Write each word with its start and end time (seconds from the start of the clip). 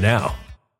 now. 0.00 0.34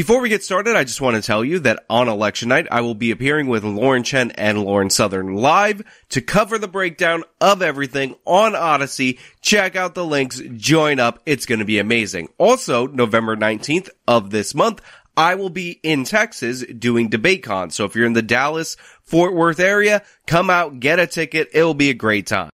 Before 0.00 0.22
we 0.22 0.30
get 0.30 0.42
started, 0.42 0.76
I 0.76 0.84
just 0.84 1.02
want 1.02 1.16
to 1.16 1.22
tell 1.22 1.44
you 1.44 1.58
that 1.58 1.84
on 1.90 2.08
election 2.08 2.48
night, 2.48 2.66
I 2.70 2.80
will 2.80 2.94
be 2.94 3.10
appearing 3.10 3.48
with 3.48 3.64
Lauren 3.64 4.02
Chen 4.02 4.30
and 4.30 4.64
Lauren 4.64 4.88
Southern 4.88 5.34
live 5.34 5.82
to 6.08 6.22
cover 6.22 6.56
the 6.56 6.66
breakdown 6.66 7.22
of 7.38 7.60
everything 7.60 8.14
on 8.24 8.54
Odysee. 8.54 9.18
Check 9.42 9.76
out 9.76 9.94
the 9.94 10.06
links, 10.06 10.40
join 10.56 11.00
up. 11.00 11.20
It's 11.26 11.44
going 11.44 11.58
to 11.58 11.66
be 11.66 11.78
amazing. 11.78 12.30
Also, 12.38 12.86
November 12.86 13.36
19th 13.36 13.90
of 14.08 14.30
this 14.30 14.54
month, 14.54 14.80
I 15.18 15.34
will 15.34 15.50
be 15.50 15.78
in 15.82 16.04
Texas 16.04 16.64
doing 16.64 17.10
DebateCon. 17.10 17.70
So 17.70 17.84
if 17.84 17.94
you're 17.94 18.06
in 18.06 18.14
the 18.14 18.22
Dallas, 18.22 18.78
Fort 19.02 19.34
Worth 19.34 19.60
area, 19.60 20.02
come 20.26 20.48
out, 20.48 20.80
get 20.80 20.98
a 20.98 21.06
ticket. 21.06 21.50
It'll 21.52 21.74
be 21.74 21.90
a 21.90 21.94
great 21.94 22.26
time. 22.26 22.48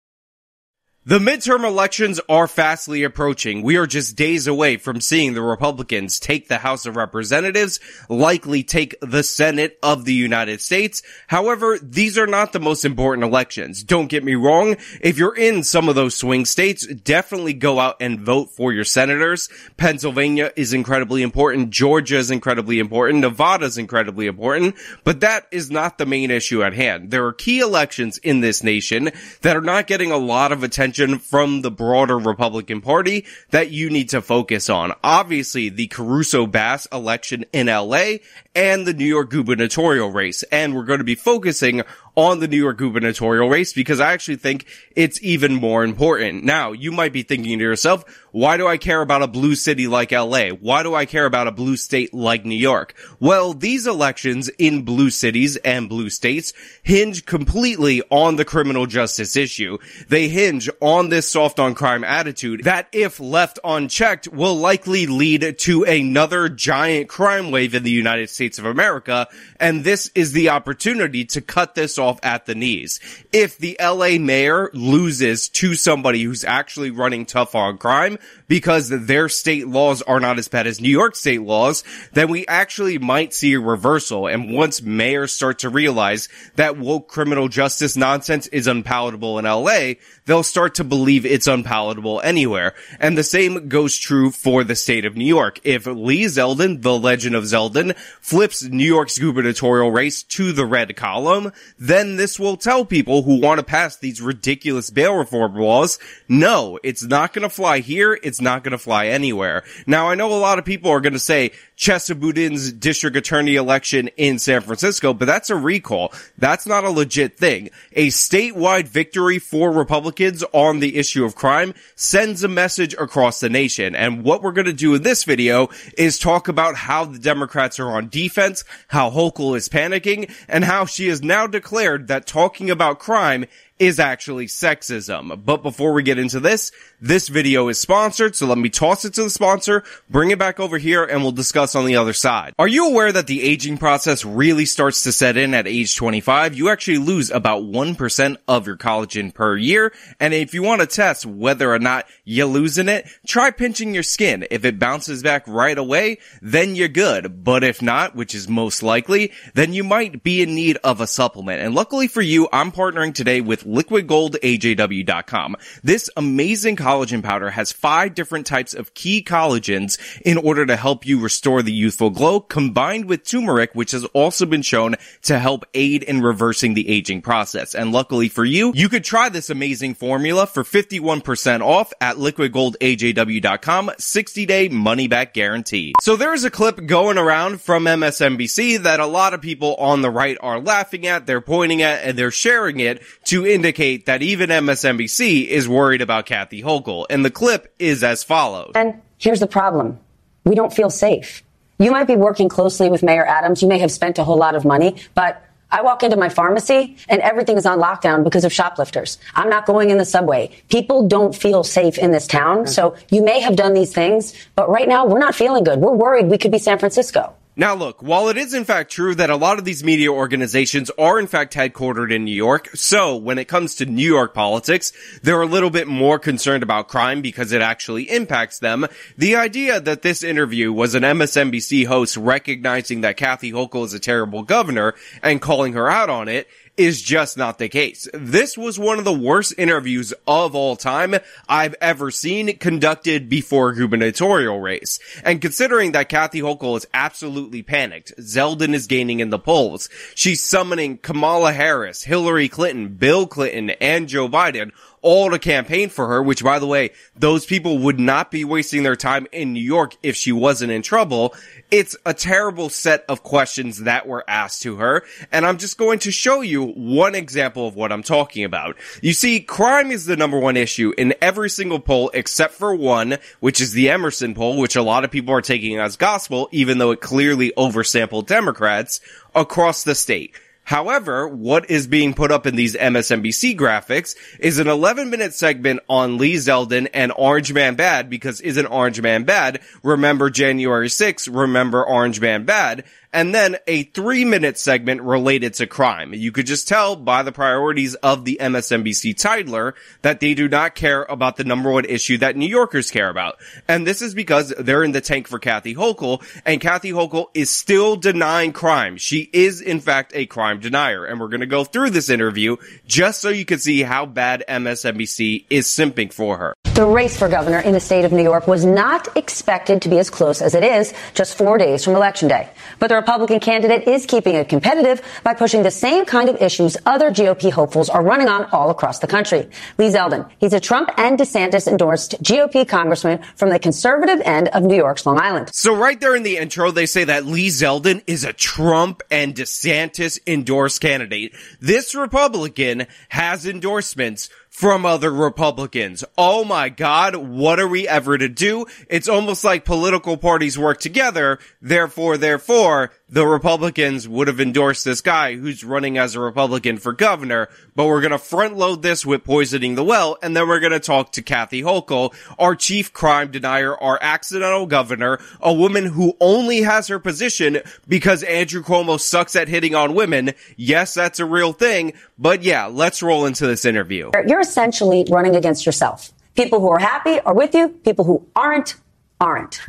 The 1.06 1.20
midterm 1.20 1.68
elections 1.68 2.22
are 2.30 2.48
fastly 2.48 3.04
approaching. 3.04 3.62
We 3.62 3.76
are 3.76 3.86
just 3.86 4.16
days 4.16 4.48
away 4.48 4.78
from 4.78 5.02
seeing 5.02 5.34
the 5.34 5.42
Republicans 5.42 6.18
take 6.18 6.48
the 6.48 6.60
House 6.60 6.86
of 6.86 6.96
Representatives, 6.96 7.82
likely 8.08 8.64
take 8.64 8.96
the 9.02 9.22
Senate 9.22 9.78
of 9.84 10.06
the 10.06 10.14
United 10.14 10.62
States. 10.62 11.04
However, 11.28 11.78
these 11.78 12.18
are 12.18 12.26
not 12.26 12.54
the 12.54 12.62
most 12.62 12.86
important 12.86 13.26
elections. 13.26 13.84
Don't 13.84 14.08
get 14.08 14.24
me 14.24 14.36
wrong. 14.36 14.78
If 15.02 15.18
you're 15.18 15.36
in 15.36 15.64
some 15.64 15.90
of 15.90 15.96
those 15.96 16.16
swing 16.16 16.46
states, 16.46 16.88
definitely 16.88 17.52
go 17.52 17.82
out 17.82 17.98
and 18.00 18.22
vote 18.22 18.52
for 18.52 18.72
your 18.72 18.86
senators. 18.86 19.50
Pennsylvania 19.76 20.54
is 20.56 20.74
incredibly 20.74 21.22
important. 21.22 21.72
Georgia 21.72 22.16
is 22.16 22.32
incredibly 22.32 22.80
important. 22.80 23.20
Nevada 23.20 23.66
is 23.66 23.78
incredibly 23.78 24.28
important. 24.28 24.76
But 25.04 25.20
that 25.20 25.48
is 25.52 25.70
not 25.70 25.98
the 25.98 26.06
main 26.06 26.32
issue 26.32 26.64
at 26.64 26.74
hand. 26.74 27.12
There 27.12 27.26
are 27.26 27.34
key 27.34 27.60
elections 27.60 28.20
in 28.20 28.40
this 28.40 28.64
nation 28.64 29.12
that 29.42 29.58
are 29.58 29.62
not 29.62 29.88
getting 29.88 30.10
a 30.10 30.18
lot 30.18 30.54
of 30.54 30.64
attention 30.64 30.93
from 31.20 31.62
the 31.62 31.72
broader 31.72 32.18
Republican 32.18 32.82
Party 32.82 33.26
that 33.52 33.72
you 33.72 33.90
need 33.90 34.10
to 34.10 34.22
focus 34.22 34.70
on. 34.70 34.94
Obviously, 35.04 35.70
the 35.70 35.88
Caruso 35.88 36.48
Bass 36.48 36.88
election 36.92 37.46
in 37.52 37.68
LA 37.68 38.18
and 38.56 38.86
the 38.86 38.94
New 38.94 39.06
York 39.06 39.30
gubernatorial 39.30 40.12
race. 40.12 40.44
And 40.44 40.76
we're 40.76 40.84
going 40.84 41.00
to 41.00 41.04
be 41.04 41.16
focusing 41.16 41.82
on 42.16 42.40
the 42.40 42.48
New 42.48 42.58
York 42.58 42.78
gubernatorial 42.78 43.50
race 43.50 43.74
because 43.74 44.00
I 44.00 44.14
actually 44.14 44.36
think 44.36 44.66
it's 44.96 45.22
even 45.24 45.56
more 45.56 45.84
important. 45.84 46.44
Now, 46.44 46.72
you 46.72 46.92
might 46.92 47.14
be 47.14 47.24
thinking 47.24 47.58
to 47.58 47.64
yourself, 47.64 48.04
why 48.32 48.58
do 48.58 48.68
I 48.68 48.78
care 48.78 49.02
about 49.02 49.22
a 49.22 49.28
blue 49.28 49.54
city 49.54 49.88
like 49.88 50.12
LA? 50.12 50.50
Why 50.50 50.82
do 50.82 50.96
I 50.96 51.06
care 51.06 51.26
about 51.26 51.48
a 51.48 51.52
blue 51.52 51.78
state 51.78 52.14
like 52.16 52.46
New 52.46 52.56
York? 52.56 52.96
Well, 53.20 53.54
these 53.54 53.86
elections 53.86 54.50
in 54.58 54.84
blue 54.84 55.12
cities 55.12 55.56
and 55.58 55.88
blue 55.88 56.10
states 56.10 56.52
hinge 56.82 57.26
completely 57.26 58.02
on 58.10 58.36
the 58.36 58.46
criminal 58.46 58.88
justice 58.88 59.36
issue. 59.36 59.78
They 60.10 60.30
hinge 60.30 60.68
on 60.82 61.10
this 61.10 61.30
soft 61.30 61.60
on 61.60 61.76
crime 61.76 62.04
attitude 62.04 62.64
that 62.64 62.88
if 62.92 63.20
left 63.20 63.60
unchecked 63.64 64.28
will 64.28 64.56
likely 64.56 65.06
lead 65.06 65.60
to 65.60 65.84
another 65.84 66.50
giant 66.50 67.10
crime 67.10 67.52
wave 67.52 67.76
in 67.76 67.84
the 67.84 67.92
United 67.92 68.32
States 68.32 68.58
of 68.58 68.66
America. 68.66 69.28
And 69.60 69.84
this 69.84 70.12
is 70.16 70.32
the 70.32 70.50
opportunity 70.50 71.24
to 71.26 71.42
cut 71.42 71.76
this 71.76 72.00
at 72.24 72.46
the 72.46 72.56
knees. 72.56 73.00
If 73.32 73.58
the 73.58 73.78
LA 73.82 74.18
mayor 74.20 74.70
loses 74.74 75.50
to 75.50 75.76
somebody 75.76 76.24
who's 76.24 76.44
actually 76.44 76.92
running 76.92 77.26
tough 77.26 77.56
on 77.56 77.78
crime 77.78 78.18
because 78.48 78.90
their 78.90 79.30
state 79.30 79.68
laws 79.68 80.02
are 80.02 80.20
not 80.20 80.38
as 80.38 80.48
bad 80.48 80.68
as 80.68 80.82
New 80.82 80.90
York 80.90 81.16
state 81.16 81.42
laws, 81.42 81.84
then 82.14 82.30
we 82.30 82.46
actually 82.48 82.98
might 82.98 83.34
see 83.34 83.54
a 83.54 83.60
reversal. 83.60 84.28
And 84.28 84.54
once 84.54 84.82
mayors 84.82 85.32
start 85.32 85.60
to 85.60 85.70
realize 85.70 86.30
that 86.56 86.78
woke 86.78 87.08
criminal 87.08 87.48
justice 87.48 87.96
nonsense 87.96 88.48
is 88.48 88.68
unpalatable 88.68 89.40
in 89.40 89.46
LA, 89.46 89.94
they'll 90.26 90.44
start 90.44 90.76
to 90.76 90.84
believe 90.84 91.26
it's 91.26 91.48
unpalatable 91.48 92.22
anywhere. 92.24 92.74
And 93.00 93.18
the 93.18 93.24
same 93.24 93.70
goes 93.70 93.98
true 93.98 94.32
for 94.32 94.64
the 94.64 94.76
state 94.76 95.06
of 95.06 95.16
New 95.16 95.26
York. 95.26 95.60
If 95.64 95.86
Lee 95.86 96.26
Zeldin, 96.26 96.82
the 96.82 96.98
legend 96.98 97.36
of 97.36 97.46
Zeldin, 97.46 97.96
flips 98.22 98.64
New 98.64 98.86
York's 98.86 99.18
gubernatorial 99.18 99.92
race 99.92 100.24
to 100.24 100.52
the 100.52 100.66
red 100.66 100.96
column, 100.96 101.52
then 101.80 101.93
this 101.94 102.40
will 102.40 102.58
tell 102.58 102.86
people 102.86 103.22
who 103.22 103.40
want 103.40 103.60
to 103.60 103.64
pass 103.64 103.98
these 103.98 104.20
ridiculous 104.20 104.90
bail 104.90 105.16
reform 105.16 105.56
laws, 105.56 106.00
no, 106.28 106.80
it's 106.84 107.04
not 107.04 107.34
going 107.34 107.44
to 107.44 107.50
fly 107.50 107.80
here. 107.80 108.18
It's 108.24 108.42
not 108.42 108.64
going 108.64 108.72
to 108.72 108.78
fly 108.80 109.08
anywhere. 109.08 109.64
Now, 109.86 110.10
I 110.10 110.16
know 110.16 110.32
a 110.34 110.40
lot 110.40 110.58
of 110.58 110.66
people 110.66 110.90
are 110.90 111.02
going 111.02 111.14
to 111.14 111.20
say 111.20 111.52
Chesa 111.78 112.20
Boudin's 112.20 112.72
district 112.72 113.16
attorney 113.16 113.56
election 113.56 114.08
in 114.18 114.40
San 114.40 114.62
Francisco, 114.62 115.14
but 115.14 115.26
that's 115.26 115.50
a 115.50 115.56
recall. 115.56 116.12
That's 116.38 116.66
not 116.66 116.84
a 116.84 116.90
legit 116.90 117.38
thing. 117.38 117.70
A 117.94 118.08
statewide 118.08 118.88
victory 118.88 119.38
for 119.38 119.72
Republicans 119.72 120.44
on 120.52 120.80
the 120.80 120.96
issue 120.98 121.26
of 121.26 121.36
crime 121.36 121.74
sends 121.96 122.44
a 122.44 122.48
message 122.48 122.94
across 122.94 123.40
the 123.40 123.50
nation. 123.50 123.96
And 123.96 124.24
what 124.24 124.42
we're 124.42 124.52
going 124.52 124.66
to 124.66 124.74
do 124.74 124.96
in 124.96 125.04
this 125.04 125.26
video 125.26 125.70
is 125.98 126.18
talk 126.18 126.48
about 126.48 126.76
how 126.76 127.06
the 127.06 127.20
Democrats 127.20 127.80
are 127.80 127.92
on 127.92 128.10
defense, 128.10 128.64
how 128.88 129.10
Hochul 129.12 129.56
is 129.56 129.70
panicking, 129.70 130.32
and 130.48 130.64
how 130.64 130.86
she 130.86 131.08
has 131.10 131.22
now 131.22 131.46
declared 131.46 131.83
that 132.08 132.26
talking 132.26 132.70
about 132.70 133.00
crime 133.00 133.46
is 133.86 134.00
actually 134.00 134.48
sexism. 134.48 135.44
But 135.46 135.64
before 135.64 135.94
we 135.94 136.04
get 136.04 136.18
into 136.18 136.40
this, 136.40 136.72
this 137.02 137.28
video 137.28 137.68
is 137.68 137.80
sponsored, 137.80 138.36
so 138.36 138.48
let 138.48 138.58
me 138.58 138.70
toss 138.70 139.04
it 139.04 139.14
to 139.16 139.24
the 139.24 139.30
sponsor, 139.30 139.84
bring 140.10 140.32
it 140.32 140.40
back 140.40 140.60
over 140.60 140.78
here, 140.78 141.04
and 141.04 141.22
we'll 141.22 141.34
discuss 141.34 141.76
on 141.76 141.86
the 141.86 141.98
other 141.98 142.14
side. 142.14 142.54
Are 142.58 142.68
you 142.68 142.88
aware 142.88 143.12
that 143.12 143.28
the 143.28 143.44
aging 143.44 143.78
process 143.78 144.24
really 144.24 144.66
starts 144.66 145.04
to 145.04 145.12
set 145.12 145.36
in 145.36 145.54
at 145.54 145.68
age 145.68 145.96
25? 145.96 146.56
You 146.56 146.70
actually 146.70 147.00
lose 147.00 147.30
about 147.30 147.64
1% 147.64 148.38
of 148.48 148.68
your 148.68 148.78
collagen 148.78 149.34
per 149.34 149.58
year, 149.58 149.92
and 150.20 150.34
if 150.34 150.54
you 150.54 150.64
want 150.64 150.82
to 150.82 150.88
test 150.88 151.26
whether 151.26 151.74
or 151.74 151.80
not 151.80 152.06
you're 152.24 152.46
losing 152.46 152.88
it, 152.88 153.08
try 153.28 153.52
pinching 153.52 153.94
your 153.94 154.04
skin. 154.04 154.48
If 154.50 154.64
it 154.64 154.80
bounces 154.80 155.24
back 155.24 155.48
right 155.48 155.78
away, 155.78 156.20
then 156.42 156.76
you're 156.76 156.88
good. 156.88 157.44
But 157.44 157.64
if 157.64 157.82
not, 157.82 158.16
which 158.16 158.34
is 158.34 158.48
most 158.48 158.82
likely, 158.82 159.32
then 159.56 159.74
you 159.74 159.84
might 159.84 160.24
be 160.24 160.42
in 160.42 160.56
need 160.56 160.78
of 160.84 161.02
a 161.02 161.08
supplement. 161.08 161.62
And 161.62 161.76
luckily 161.76 162.08
for 162.08 162.22
you, 162.22 162.48
I'm 162.54 162.72
partnering 162.72 163.14
today 163.14 163.42
with 163.42 163.66
liquidgoldajw.com. 163.74 165.56
This 165.84 166.10
amazing 166.16 166.76
collagen 166.76 167.24
powder 167.24 167.50
has 167.50 167.72
five 167.72 168.14
different 168.14 168.46
types 168.46 168.74
of 168.74 168.94
key 168.94 169.24
collagens 169.24 169.98
in 170.22 170.38
order 170.38 170.66
to 170.66 170.76
help 170.76 171.06
you 171.06 171.20
restore 171.20 171.62
the 171.62 171.74
youthful 171.74 172.10
glow 172.10 172.40
combined 172.40 173.06
with 173.06 173.24
turmeric, 173.24 173.72
which 173.74 173.92
has 173.92 174.06
also 174.06 174.46
been 174.46 174.62
shown 174.62 174.96
to 175.24 175.40
help 175.40 175.66
aid 175.74 176.04
in 176.04 176.22
reversing 176.22 176.74
the 176.74 176.90
aging 176.90 177.22
process. 177.22 177.74
And 177.76 177.92
luckily 177.92 178.30
for 178.30 178.46
you, 178.46 178.72
you 178.76 178.90
could 178.90 179.04
try 179.04 179.30
this 179.30 179.50
amazing 179.50 179.96
formula 179.96 180.46
for 180.46 180.64
51% 180.64 181.62
off 181.62 181.92
at 182.00 182.18
liquidgoldajw.com 182.18 183.92
60 183.98 184.46
day 184.46 184.70
money 184.70 185.08
back 185.08 185.34
guarantee. 185.34 185.94
So 186.02 186.16
there's 186.16 186.44
a 186.44 186.52
clip 186.52 186.86
going 186.86 187.18
around 187.18 187.62
from 187.62 187.86
MSNBC 187.86 188.84
that 188.84 189.00
a 189.00 189.06
lot 189.06 189.34
of 189.34 189.42
people 189.42 189.76
on 189.76 190.02
the 190.02 190.10
right 190.10 190.38
are 190.42 190.60
laughing 190.60 191.08
at, 191.08 191.26
they're 191.26 191.42
pointing 191.42 191.82
at, 191.82 192.04
and 192.04 192.18
they're 192.18 192.32
sharing 192.32 192.80
it 192.80 193.02
to 193.26 193.46
indicate 193.54 194.08
that 194.08 194.22
even 194.22 194.50
MSNBC 194.50 195.48
is 195.48 195.68
worried 195.68 196.02
about 196.02 196.26
Kathy 196.26 196.62
Hochul. 196.62 197.06
And 197.10 197.24
the 197.24 197.32
clip 197.32 197.74
is 197.80 198.04
as 198.04 198.24
follows. 198.24 198.72
And 198.76 199.02
here's 199.18 199.40
the 199.40 199.48
problem. 199.48 200.00
We 200.44 200.56
don't 200.56 200.74
feel 200.74 200.90
safe. 200.90 201.44
You 201.80 201.92
might 201.92 202.08
be 202.08 202.16
working 202.16 202.50
closely 202.50 202.90
with 202.90 203.04
Mayor 203.04 203.26
Adams. 203.26 203.62
You 203.62 203.68
may 203.68 203.80
have 203.80 203.92
spent 203.92 204.20
a 204.20 204.24
whole 204.24 204.38
lot 204.38 204.56
of 204.56 204.66
money, 204.66 204.96
but 205.16 205.44
I 205.72 205.82
walk 205.82 206.04
into 206.04 206.18
my 206.18 206.30
pharmacy 206.30 206.98
and 207.10 207.20
everything 207.22 207.58
is 207.58 207.66
on 207.66 207.80
lockdown 207.80 208.24
because 208.24 208.46
of 208.46 208.54
shoplifters. 208.54 209.18
I'm 209.34 209.50
not 209.50 209.66
going 209.66 209.90
in 209.90 209.98
the 209.98 210.06
subway. 210.06 210.52
People 210.70 211.08
don't 211.08 211.36
feel 211.36 211.64
safe 211.64 211.98
in 211.98 212.12
this 212.12 212.28
town. 212.28 212.68
So 212.68 212.96
you 213.10 213.24
may 213.24 213.40
have 213.40 213.56
done 213.56 213.74
these 213.74 213.92
things, 213.92 214.34
but 214.56 214.70
right 214.70 214.88
now 214.88 215.08
we're 215.08 215.20
not 215.20 215.34
feeling 215.34 215.64
good. 215.64 215.80
We're 215.80 215.94
worried 215.94 216.28
we 216.28 216.38
could 216.38 216.52
be 216.52 216.60
San 216.60 216.78
Francisco. 216.78 217.34
Now 217.56 217.76
look, 217.76 218.02
while 218.02 218.30
it 218.30 218.38
is 218.38 218.56
in 218.56 218.66
fact 218.66 218.92
true 218.92 219.14
that 219.14 219.30
a 219.30 219.36
lot 219.36 219.60
of 219.60 219.66
these 219.66 219.84
media 219.84 220.12
organizations 220.12 220.90
are 220.98 221.20
in 221.20 221.28
fact 221.28 221.54
headquartered 221.54 222.12
in 222.12 222.26
New 222.26 222.34
York, 222.34 222.70
so 222.74 223.16
when 223.16 223.38
it 223.38 223.48
comes 223.48 223.76
to 223.76 223.86
New 223.86 224.08
York 224.08 224.34
politics, 224.34 224.92
they're 225.22 225.40
a 225.40 225.46
little 225.46 225.70
bit 225.70 225.88
more 225.88 226.18
concerned 226.18 226.64
about 226.64 226.88
crime 226.88 227.22
because 227.22 227.52
it 227.52 227.62
actually 227.62 228.10
impacts 228.10 228.58
them. 228.58 228.88
The 229.20 229.36
idea 229.36 229.80
that 229.80 230.02
this 230.02 230.24
interview 230.24 230.74
was 230.74 230.96
an 230.96 231.04
MSNBC 231.04 231.86
host 231.86 232.18
recognizing 232.18 233.02
that 233.02 233.18
Kathy 233.18 233.52
Hochul 233.52 233.86
is 233.86 233.94
a 233.94 234.00
terrible 234.00 234.42
governor 234.42 234.96
and 235.22 235.40
calling 235.40 235.74
her 235.74 235.88
out 235.88 236.10
on 236.10 236.28
it 236.28 236.48
is 236.76 237.02
just 237.02 237.38
not 237.38 237.60
the 237.60 237.70
case. 237.70 238.08
This 238.14 238.58
was 238.58 238.80
one 238.80 238.98
of 238.98 239.06
the 239.06 239.14
worst 239.14 239.54
interviews 239.58 240.14
of 240.26 240.56
all 240.56 240.76
time 240.76 241.16
I've 241.48 241.76
ever 241.80 242.10
seen 242.10 242.58
conducted 242.58 243.30
before 243.30 243.70
a 243.70 243.76
gubernatorial 243.76 244.60
race. 244.60 245.00
And 245.24 245.42
considering 245.42 245.92
that 245.92 246.10
Kathy 246.10 246.42
Hochul 246.42 246.78
is 246.78 246.88
absolutely 246.94 247.62
panicked, 247.62 248.14
Zeldin 248.18 248.74
is 248.74 248.88
gaining 248.88 249.20
in 249.20 249.30
the 249.30 249.40
polls. 249.40 249.88
She's 250.16 250.44
summoning 250.44 250.98
Kamala 250.98 251.54
Harris, 251.54 252.04
Hillary 252.04 252.50
Clinton, 252.50 252.96
Bill 252.96 253.28
Clinton, 253.28 253.70
and 253.82 254.08
Joe 254.08 254.28
Biden 254.28 254.72
all 255.04 255.30
to 255.30 255.38
campaign 255.38 255.90
for 255.90 256.08
her, 256.08 256.24
which 256.24 256.44
by 256.44 256.58
the 256.58 256.66
way, 256.66 256.90
those 257.16 257.46
people 257.46 257.78
would 257.78 258.00
not 258.00 258.32
be 258.32 258.44
wasting 258.44 258.82
their 258.82 258.96
time 258.96 259.28
in 259.32 259.54
New 259.54 259.62
York 259.62 259.96
if 260.02 260.16
she 260.16 260.32
wasn't 260.32 260.72
in 260.72 260.82
trouble. 260.82 261.36
It's 261.70 261.96
a 262.06 262.14
terrible 262.14 262.70
set 262.70 263.06
of 263.08 263.22
questions 263.22 263.80
that 263.84 264.08
were 264.08 264.24
asked 264.28 264.64
to 264.64 264.78
her, 264.78 265.04
and 265.32 265.46
I'm 265.46 265.58
just 265.58 265.78
going 265.78 266.00
to 266.00 266.12
show 266.12 266.42
you 266.42 266.64
one 266.64 267.14
example 267.14 267.68
of 267.68 267.76
what 267.76 267.92
I'm 267.92 268.04
talking 268.04 268.44
about. 268.44 268.78
You 269.02 269.14
see, 269.14 269.40
crime 269.40 269.92
is 269.92 270.06
the 270.06 270.18
number 270.18 270.40
one 270.40 270.58
issue 270.58 270.94
in 270.98 271.14
every 271.22 271.50
single 271.50 271.80
poll 271.80 272.10
except 272.14 272.54
for 272.54 272.74
one, 272.74 273.18
which 273.40 273.62
is 273.62 273.74
the 273.74 273.90
Emerson 273.90 274.34
poll, 274.34 274.58
which 274.58 274.76
a 274.76 274.82
lot 274.82 275.04
of 275.04 275.12
people 275.12 275.34
are 275.34 275.42
taking 275.42 275.78
as 275.78 275.98
gospel, 275.98 276.50
even 276.52 276.78
though 276.78 276.92
it 276.92 277.02
clearly 277.02 277.52
oversampled 277.58 278.26
Democrats 278.26 279.00
across 279.36 279.84
the 279.84 279.96
state. 279.96 280.36
However, 280.66 281.28
what 281.28 281.70
is 281.70 281.88
being 281.88 282.14
put 282.14 282.32
up 282.32 282.48
in 282.48 282.56
these 282.56 282.76
MSNBC 282.76 283.58
graphics 283.58 284.16
is 284.40 284.60
an 284.60 284.68
11 284.68 285.10
minute 285.10 285.34
segment 285.34 285.82
on 285.90 286.18
Lee 286.18 286.36
Zeldin 286.36 286.88
and 286.94 287.12
Orange 287.16 287.52
Man 287.52 287.76
Bad 287.76 288.10
because 288.10 288.40
isn't 288.40 288.66
Orange 288.68 289.02
Man 289.02 289.24
Bad? 289.24 289.60
Remember 289.84 290.30
January 290.30 290.88
6th, 290.88 291.30
remember 291.34 291.86
Orange 291.86 292.22
Man 292.22 292.46
Bad 292.46 292.86
and 293.14 293.34
then 293.34 293.58
a 293.68 293.84
three 293.84 294.26
minute 294.26 294.58
segment 294.58 295.02
related 295.02 295.54
to 295.56 295.68
crime. 295.68 296.14
You 296.14 296.32
could 296.32 296.48
just 296.48 296.68
tell 296.68 296.96
by 296.96 297.24
the 297.24 297.32
priorities 297.32 297.96
of 297.96 298.26
the 298.26 298.38
MSNBC 298.42 299.16
titler 299.16 299.74
that 300.02 300.20
they 300.20 300.34
do 300.34 300.50
not 300.50 300.76
care 300.76 301.04
about 301.04 301.38
the 301.38 301.44
number 301.44 301.72
one 301.72 301.86
issue 301.86 302.18
that 302.18 302.36
New 302.36 302.48
Yorkers 302.48 302.92
care 302.92 303.10
about. 303.10 303.38
And 303.68 303.86
this 303.86 304.02
is 304.02 304.14
because 304.14 304.54
they're 304.58 304.84
in 304.84 304.92
the 304.92 305.02
tank 305.02 305.28
for 305.28 305.40
Kathy 305.40 305.76
Hochul 305.76 306.24
and 306.46 306.60
Kathy 306.60 306.92
Hochul 306.92 307.28
is 307.34 307.50
still 307.50 307.96
denying 307.96 308.52
crime. 308.52 308.98
She 308.98 309.30
is 309.32 309.62
in 309.62 309.80
fact 309.80 310.12
a 310.16 310.26
crime 310.26 310.60
denier. 310.60 311.06
And 311.06 311.20
we're 311.20 311.30
going 311.30 311.42
to 311.42 311.46
go 311.46 311.64
through 311.64 311.92
this 311.92 312.10
interview 312.10 312.58
just 312.88 313.22
so 313.22 313.30
you 313.30 313.46
can 313.46 313.60
see 313.60 313.84
how 313.84 314.06
bad 314.06 314.44
MSNBC 314.50 315.46
is 315.50 315.68
simping 315.68 316.12
for 316.12 316.38
her. 316.38 316.56
The 316.74 316.88
race 316.88 317.16
for 317.16 317.30
governor 317.30 317.60
in 317.60 317.74
the 317.74 317.80
state 317.80 318.04
of 318.04 318.12
New 318.12 318.24
York 318.24 318.48
was 318.48 318.66
not 318.66 319.16
expected 319.16 319.84
to 319.84 319.90
be 319.90 320.00
as 320.00 320.10
close 320.10 320.42
as 320.42 320.56
it 320.56 320.64
is 320.64 320.92
just 321.14 321.38
four 321.38 321.60
days 321.60 321.84
from 321.84 321.94
Election 321.94 322.28
Day. 322.28 322.50
But 322.80 322.88
the 322.88 322.96
Republican 322.96 323.40
candidate 323.42 323.88
is 323.88 324.08
keeping 324.08 324.34
it 324.34 324.50
competitive 324.50 325.00
by 325.24 325.36
pushing 325.36 325.62
the 325.62 325.70
same 325.70 326.04
kind 326.06 326.30
of 326.30 326.42
issues 326.42 326.76
other 326.84 327.12
GOP 327.12 327.52
hopefuls 327.52 327.92
are 327.92 328.04
running 328.04 328.28
on 328.28 328.46
all 328.46 328.72
across 328.72 328.98
the 328.98 329.06
country. 329.06 329.48
Lee 329.78 329.90
Zeldin, 329.90 330.28
he's 330.40 330.54
a 330.54 330.60
Trump 330.60 330.90
and 330.98 331.20
DeSantis 331.20 331.68
endorsed 331.68 332.16
GOP 332.24 332.68
congressman 332.68 333.20
from 333.36 333.52
the 333.52 333.60
conservative 333.60 334.20
end 334.22 334.48
of 334.48 334.64
New 334.64 334.76
York's 334.76 335.06
Long 335.06 335.20
Island. 335.20 335.54
So 335.54 335.76
right 335.76 336.02
there 336.02 336.16
in 336.16 336.24
the 336.24 336.38
intro, 336.38 336.72
they 336.72 336.88
say 336.88 337.04
that 337.04 337.28
Lee 337.28 337.50
Zeldin 337.50 338.02
is 338.08 338.24
a 338.24 338.34
Trump 338.34 339.04
and 339.12 339.36
DeSantis 339.36 340.18
endorsed 340.26 340.82
candidate. 340.82 341.36
This 341.62 341.94
Republican 341.94 342.88
has 343.10 343.46
endorsements 343.46 344.32
from 344.54 344.86
other 344.86 345.12
Republicans. 345.12 346.04
Oh 346.16 346.46
my 346.46 346.70
God, 346.70 347.16
what 347.16 347.60
are 347.60 347.68
we 347.68 347.88
ever 347.88 348.20
to 348.20 348.30
do? 348.30 348.68
It's 348.88 349.10
almost 349.10 349.44
like 349.44 349.66
political 349.66 350.16
parties 350.16 350.60
work 350.60 350.80
together. 350.80 351.40
Therefore, 351.60 352.18
therefore, 352.18 352.92
the 353.14 353.28
Republicans 353.28 354.08
would 354.08 354.28
have 354.28 354.40
endorsed 354.40 354.84
this 354.84 355.00
guy 355.00 355.36
who's 355.36 355.64
running 355.64 356.00
as 356.00 356.16
a 356.16 356.20
Republican 356.20 356.80
for 356.80 356.94
governor, 356.94 357.48
but 357.76 357.86
we're 357.86 358.02
gonna 358.02 358.18
front 358.18 358.58
load 358.58 358.82
this 358.82 359.06
with 359.06 359.24
poisoning 359.24 359.76
the 359.76 359.84
well, 359.84 360.18
and 360.24 360.36
then 360.36 360.48
we're 360.48 360.60
gonna 360.60 360.80
talk 360.80 361.12
to 361.12 361.22
Kathy 361.22 361.62
Hochul, 361.62 362.12
our 362.40 362.56
chief 362.56 362.92
crime 362.92 363.30
denier, 363.30 363.78
our 363.78 364.00
accidental 364.02 364.66
governor, 364.66 365.20
a 365.40 365.54
woman 365.54 365.86
who 365.86 366.18
only 366.20 366.64
has 366.64 366.88
her 366.88 366.98
position 366.98 367.60
because 367.88 368.24
Andrew 368.24 368.64
Cuomo 368.64 369.00
sucks 369.00 369.36
at 369.36 369.48
hitting 369.48 369.76
on 369.76 369.94
women. 369.94 370.34
Yes, 370.58 370.96
that's 370.96 371.20
a 371.20 371.26
real 371.26 371.54
thing, 371.54 371.94
but 372.18 372.42
yeah, 372.42 372.66
let's 372.66 373.04
roll 373.04 373.28
into 373.28 373.46
this 373.46 373.64
interview. 373.64 374.10
You're 374.26 374.40
essentially 374.40 375.06
running 375.08 375.36
against 375.36 375.68
yourself. 375.68 376.12
People 376.34 376.62
who 376.62 376.70
are 376.70 376.80
happy 376.80 377.20
are 377.20 377.36
with 377.36 377.54
you, 377.54 377.70
people 377.70 378.06
who 378.06 378.26
aren't, 378.36 378.74
aren't. 379.22 379.62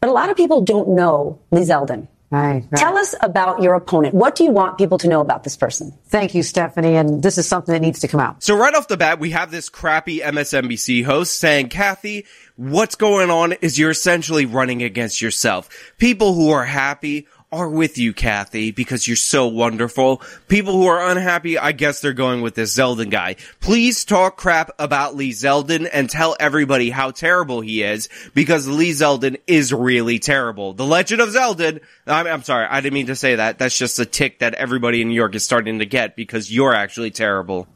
But 0.00 0.08
a 0.08 0.12
lot 0.12 0.30
of 0.30 0.38
people 0.38 0.62
don't 0.62 0.88
know 0.88 1.38
Lee 1.50 1.60
Zeldin. 1.60 2.08
Right, 2.30 2.66
right. 2.70 2.78
Tell 2.78 2.98
us 2.98 3.14
about 3.22 3.62
your 3.62 3.74
opponent. 3.74 4.14
What 4.14 4.34
do 4.36 4.44
you 4.44 4.50
want 4.50 4.76
people 4.76 4.98
to 4.98 5.08
know 5.08 5.22
about 5.22 5.44
this 5.44 5.56
person? 5.56 5.96
Thank 6.08 6.34
you, 6.34 6.42
Stephanie. 6.42 6.96
And 6.96 7.22
this 7.22 7.38
is 7.38 7.48
something 7.48 7.72
that 7.72 7.80
needs 7.80 8.00
to 8.00 8.08
come 8.08 8.20
out. 8.20 8.42
So 8.42 8.54
right 8.54 8.74
off 8.74 8.86
the 8.86 8.98
bat, 8.98 9.18
we 9.18 9.30
have 9.30 9.50
this 9.50 9.70
crappy 9.70 10.20
MSNBC 10.20 11.04
host 11.04 11.38
saying, 11.38 11.70
Kathy, 11.70 12.26
what's 12.56 12.96
going 12.96 13.30
on 13.30 13.52
is 13.54 13.78
you're 13.78 13.90
essentially 13.90 14.44
running 14.44 14.82
against 14.82 15.22
yourself. 15.22 15.70
People 15.96 16.34
who 16.34 16.50
are 16.50 16.64
happy 16.64 17.26
are 17.50 17.68
with 17.68 17.96
you, 17.96 18.12
Kathy, 18.12 18.70
because 18.72 19.06
you're 19.06 19.16
so 19.16 19.46
wonderful. 19.46 20.22
People 20.48 20.74
who 20.74 20.86
are 20.86 21.10
unhappy, 21.10 21.58
I 21.58 21.72
guess 21.72 22.00
they're 22.00 22.12
going 22.12 22.42
with 22.42 22.54
this 22.54 22.76
Zeldin 22.76 23.10
guy. 23.10 23.36
Please 23.60 24.04
talk 24.04 24.36
crap 24.36 24.70
about 24.78 25.16
Lee 25.16 25.32
Zeldin 25.32 25.88
and 25.90 26.10
tell 26.10 26.36
everybody 26.38 26.90
how 26.90 27.10
terrible 27.10 27.60
he 27.62 27.82
is, 27.82 28.08
because 28.34 28.68
Lee 28.68 28.90
Zeldin 28.90 29.40
is 29.46 29.72
really 29.72 30.18
terrible. 30.18 30.74
The 30.74 30.84
Legend 30.84 31.22
of 31.22 31.30
Zeldin, 31.30 31.80
I'm, 32.06 32.26
I'm 32.26 32.42
sorry, 32.42 32.66
I 32.66 32.80
didn't 32.80 32.94
mean 32.94 33.06
to 33.06 33.16
say 33.16 33.36
that. 33.36 33.58
That's 33.58 33.78
just 33.78 33.98
a 33.98 34.04
tick 34.04 34.40
that 34.40 34.54
everybody 34.54 35.00
in 35.00 35.08
New 35.08 35.14
York 35.14 35.34
is 35.34 35.44
starting 35.44 35.78
to 35.78 35.86
get 35.86 36.16
because 36.16 36.52
you're 36.52 36.74
actually 36.74 37.10
terrible. 37.10 37.66